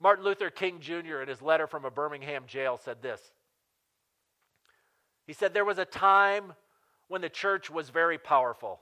Martin 0.01 0.25
Luther 0.25 0.51
King 0.51 0.79
Jr., 0.81 1.21
in 1.21 1.29
his 1.29 1.43
letter 1.43 1.67
from 1.67 1.85
a 1.85 1.91
Birmingham 1.91 2.45
jail, 2.47 2.79
said 2.83 3.03
this 3.03 3.21
he 5.27 5.35
said, 5.35 5.53
There 5.53 5.65
was 5.65 5.79
a 5.79 5.85
time 5.85 6.55
when 7.09 7.21
the 7.21 7.29
church 7.29 7.71
was 7.71 7.91
very 7.91 8.19
powerful. 8.19 8.81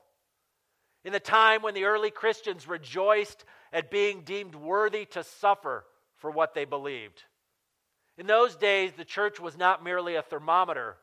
In 1.04 1.12
the 1.12 1.20
time 1.20 1.62
when 1.62 1.74
the 1.74 1.84
early 1.84 2.10
Christians 2.10 2.68
rejoiced 2.68 3.44
at 3.72 3.90
being 3.90 4.20
deemed 4.20 4.54
worthy 4.54 5.06
to 5.06 5.24
suffer 5.24 5.84
for 6.16 6.30
what 6.30 6.54
they 6.54 6.64
believed. 6.64 7.24
In 8.18 8.26
those 8.26 8.54
days, 8.54 8.92
the 8.92 9.04
church 9.04 9.40
was 9.40 9.56
not 9.56 9.82
merely 9.82 10.14
a 10.14 10.22
thermometer 10.22 10.96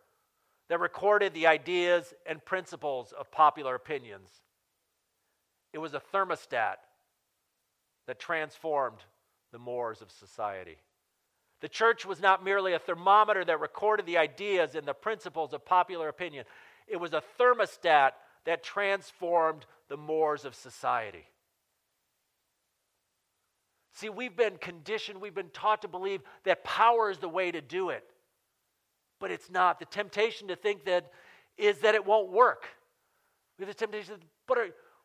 that 0.70 0.80
recorded 0.80 1.34
the 1.34 1.48
ideas 1.48 2.14
and 2.26 2.44
principles 2.44 3.12
of 3.12 3.32
popular 3.32 3.76
opinions, 3.76 4.30
it 5.74 5.80
was 5.80 5.94
a 5.94 6.02
thermostat 6.14 6.76
that 8.08 8.20
transformed 8.20 9.00
the 9.52 9.60
mores 9.60 10.02
of 10.02 10.12
society. 10.12 10.78
The 11.62 11.70
church 11.70 12.06
was 12.06 12.22
not 12.22 12.44
merely 12.44 12.74
a 12.74 12.80
thermometer 12.80 13.44
that 13.46 13.60
recorded 13.60 14.06
the 14.06 14.18
ideas 14.18 14.76
and 14.76 14.86
the 14.86 14.94
principles 14.94 15.54
of 15.54 15.66
popular 15.66 16.10
opinion, 16.10 16.46
it 16.88 16.98
was 16.98 17.14
a 17.14 17.24
thermostat 17.40 18.12
that 18.46 18.64
transformed 18.64 19.66
the 19.88 19.98
mores 19.98 20.44
of 20.44 20.56
society. 20.56 21.26
See, 23.94 24.10
we've 24.10 24.36
been 24.36 24.58
conditioned, 24.58 25.22
we've 25.22 25.36
been 25.36 25.52
taught 25.52 25.84
to 25.84 25.88
believe 25.88 26.22
that 26.44 26.64
power 26.64 27.10
is 27.10 27.20
the 27.20 27.30
way 27.30 27.52
to 27.52 27.62
do 27.62 27.90
it. 27.90 28.04
But 29.20 29.32
it's 29.32 29.50
not. 29.50 29.80
The 29.80 29.86
temptation 29.86 30.50
to 30.50 30.56
think 30.56 30.86
that 30.86 31.12
is 31.58 31.80
that 31.80 31.96
it 31.96 32.06
won't 32.06 32.32
work. 32.32 32.66
We 33.58 33.66
have 33.66 33.74
the 33.74 33.80
temptation, 33.80 34.16
to, 34.16 34.26
but 34.48 34.58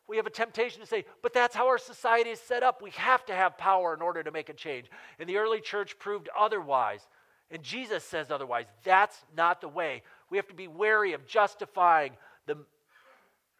we 0.09 0.17
have 0.17 0.25
a 0.25 0.31
temptation 0.31 0.81
to 0.81 0.87
say, 0.87 1.05
but 1.21 1.33
that's 1.33 1.55
how 1.55 1.67
our 1.67 1.77
society 1.77 2.31
is 2.31 2.39
set 2.39 2.63
up. 2.63 2.81
We 2.81 2.89
have 2.91 3.25
to 3.27 3.35
have 3.35 3.57
power 3.57 3.93
in 3.93 4.01
order 4.01 4.23
to 4.23 4.31
make 4.31 4.49
a 4.49 4.53
change. 4.53 4.87
And 5.19 5.29
the 5.29 5.37
early 5.37 5.61
church 5.61 5.99
proved 5.99 6.29
otherwise. 6.37 7.07
And 7.51 7.61
Jesus 7.61 8.03
says 8.03 8.31
otherwise. 8.31 8.65
That's 8.83 9.15
not 9.37 9.61
the 9.61 9.67
way. 9.67 10.01
We 10.31 10.37
have 10.37 10.47
to 10.47 10.55
be 10.55 10.67
wary 10.67 11.13
of 11.13 11.27
justifying 11.27 12.13
the 12.47 12.57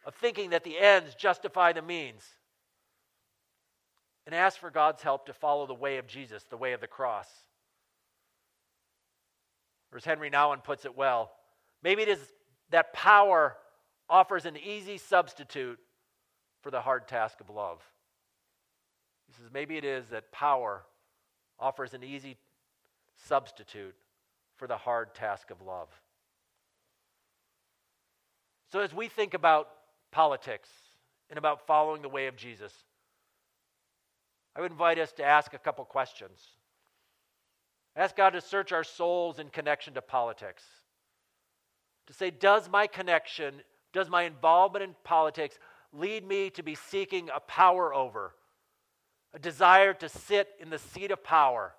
of 0.04 0.14
thinking 0.14 0.50
that 0.50 0.64
the 0.64 0.78
ends 0.78 1.14
justify 1.14 1.72
the 1.72 1.82
means. 1.82 2.24
And 4.26 4.34
ask 4.34 4.58
for 4.58 4.70
God's 4.70 5.02
help 5.02 5.26
to 5.26 5.32
follow 5.32 5.66
the 5.66 5.74
way 5.74 5.98
of 5.98 6.06
Jesus, 6.06 6.42
the 6.44 6.56
way 6.56 6.72
of 6.72 6.80
the 6.80 6.86
cross. 6.86 7.28
Or 9.92 9.98
as 9.98 10.04
Henry 10.04 10.30
Nouwen 10.30 10.64
puts 10.64 10.84
it 10.84 10.96
well, 10.96 11.32
maybe 11.82 12.02
it 12.02 12.08
is 12.08 12.18
that 12.70 12.92
power 12.92 13.56
offers 14.08 14.46
an 14.46 14.56
easy 14.56 14.98
substitute 14.98 15.78
for 16.62 16.70
the 16.70 16.80
hard 16.80 17.08
task 17.08 17.40
of 17.40 17.50
love. 17.50 17.80
He 19.26 19.34
says, 19.34 19.50
maybe 19.52 19.76
it 19.76 19.84
is 19.84 20.08
that 20.08 20.32
power 20.32 20.82
offers 21.58 21.94
an 21.94 22.02
easy 22.02 22.36
substitute 23.16 23.94
for 24.56 24.66
the 24.66 24.76
hard 24.76 25.14
task 25.14 25.50
of 25.50 25.62
love. 25.62 25.88
So, 28.72 28.80
as 28.80 28.94
we 28.94 29.08
think 29.08 29.34
about 29.34 29.68
politics 30.10 30.68
and 31.28 31.38
about 31.38 31.66
following 31.66 32.02
the 32.02 32.08
way 32.08 32.26
of 32.26 32.36
Jesus, 32.36 32.72
I 34.54 34.60
would 34.60 34.72
invite 34.72 34.98
us 34.98 35.12
to 35.12 35.24
ask 35.24 35.54
a 35.54 35.58
couple 35.58 35.84
questions. 35.84 36.40
Ask 37.96 38.16
God 38.16 38.30
to 38.30 38.40
search 38.40 38.72
our 38.72 38.84
souls 38.84 39.38
in 39.38 39.48
connection 39.48 39.94
to 39.94 40.02
politics. 40.02 40.62
To 42.06 42.12
say, 42.12 42.30
does 42.30 42.68
my 42.68 42.86
connection, 42.86 43.62
does 43.92 44.08
my 44.08 44.22
involvement 44.22 44.84
in 44.84 44.94
politics 45.04 45.58
lead 45.92 46.26
me 46.26 46.50
to 46.50 46.62
be 46.62 46.74
seeking 46.74 47.28
a 47.34 47.40
power 47.40 47.92
over, 47.92 48.34
a 49.34 49.38
desire 49.38 49.94
to 49.94 50.08
sit 50.08 50.48
in 50.60 50.70
the 50.70 50.78
seat 50.78 51.10
of 51.10 51.22
power? 51.22 51.74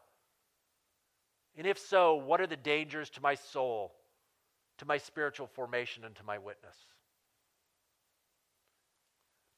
And 1.58 1.68
if 1.68 1.78
so, 1.78 2.16
what 2.16 2.42
are 2.42 2.48
the 2.48 2.58
dangers 2.58 3.10
to 3.12 3.22
my 3.22 3.36
soul, 3.36 3.94
to 4.78 4.86
my 4.86 4.98
spiritual 4.98 5.48
formation, 5.48 6.06
and 6.06 6.16
to 6.16 6.24
my 6.24 6.38
witness? 6.38 6.76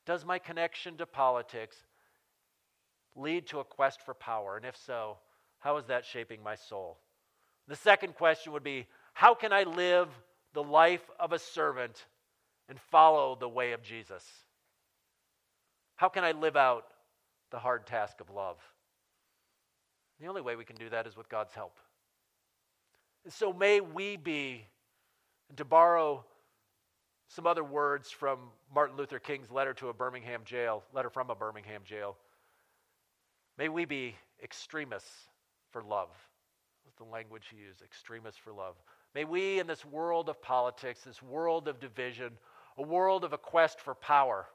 Does 0.05 0.25
my 0.25 0.39
connection 0.39 0.97
to 0.97 1.05
politics 1.05 1.77
lead 3.15 3.47
to 3.47 3.59
a 3.59 3.63
quest 3.63 4.01
for 4.01 4.13
power? 4.13 4.57
And 4.57 4.65
if 4.65 4.75
so, 4.75 5.17
how 5.59 5.77
is 5.77 5.85
that 5.85 6.05
shaping 6.05 6.43
my 6.43 6.55
soul? 6.55 6.97
The 7.67 7.75
second 7.75 8.15
question 8.15 8.51
would 8.51 8.63
be 8.63 8.87
how 9.13 9.33
can 9.33 9.53
I 9.53 9.63
live 9.63 10.09
the 10.53 10.63
life 10.63 11.09
of 11.19 11.31
a 11.31 11.39
servant 11.39 12.05
and 12.69 12.79
follow 12.79 13.35
the 13.35 13.49
way 13.49 13.73
of 13.73 13.83
Jesus? 13.83 14.23
How 15.95 16.09
can 16.09 16.23
I 16.23 16.31
live 16.31 16.55
out 16.55 16.85
the 17.51 17.59
hard 17.59 17.85
task 17.85 18.19
of 18.19 18.29
love? 18.29 18.57
The 20.19 20.27
only 20.27 20.41
way 20.41 20.55
we 20.55 20.65
can 20.65 20.75
do 20.75 20.89
that 20.89 21.07
is 21.07 21.17
with 21.17 21.29
God's 21.29 21.53
help. 21.53 21.77
And 23.23 23.33
so 23.33 23.53
may 23.53 23.79
we 23.79 24.17
be, 24.17 24.65
and 25.49 25.57
to 25.57 25.65
borrow 25.65 26.23
some 27.27 27.47
other 27.47 27.63
words 27.63 28.11
from 28.11 28.39
Martin 28.73 28.97
Luther 28.97 29.19
King's 29.19 29.49
letter 29.49 29.73
to 29.75 29.89
a 29.89 29.93
Birmingham 29.93 30.41
jail, 30.45 30.83
letter 30.93 31.09
from 31.09 31.29
a 31.29 31.35
Birmingham 31.35 31.81
jail, 31.83 32.17
may 33.57 33.69
we 33.69 33.85
be 33.85 34.15
extremists 34.41 35.29
for 35.71 35.81
love. 35.81 36.09
That's 36.85 36.97
the 36.97 37.11
language 37.11 37.45
he 37.49 37.57
used, 37.57 37.81
extremists 37.81 38.39
for 38.39 38.51
love. 38.51 38.75
May 39.15 39.25
we, 39.25 39.59
in 39.59 39.67
this 39.67 39.85
world 39.85 40.29
of 40.29 40.41
politics, 40.41 41.01
this 41.01 41.21
world 41.21 41.67
of 41.67 41.79
division, 41.79 42.31
a 42.77 42.81
world 42.81 43.23
of 43.23 43.33
a 43.33 43.37
quest 43.37 43.79
for 43.79 43.95
power, 43.95 44.47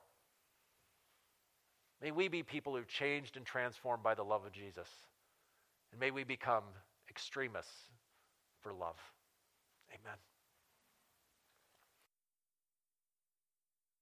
may 2.03 2.11
we 2.11 2.29
be 2.29 2.43
people 2.43 2.77
who 2.77 2.85
changed 2.85 3.37
and 3.37 3.47
transformed 3.47 4.03
by 4.03 4.15
the 4.15 4.25
love 4.25 4.45
of 4.45 4.53
Jesus. 4.53 4.89
And 5.93 6.01
may 6.01 6.11
we 6.11 6.25
become 6.25 6.65
extremists 7.11 7.89
for 8.61 8.73
love. 8.73 8.99
Amen. 9.91 10.19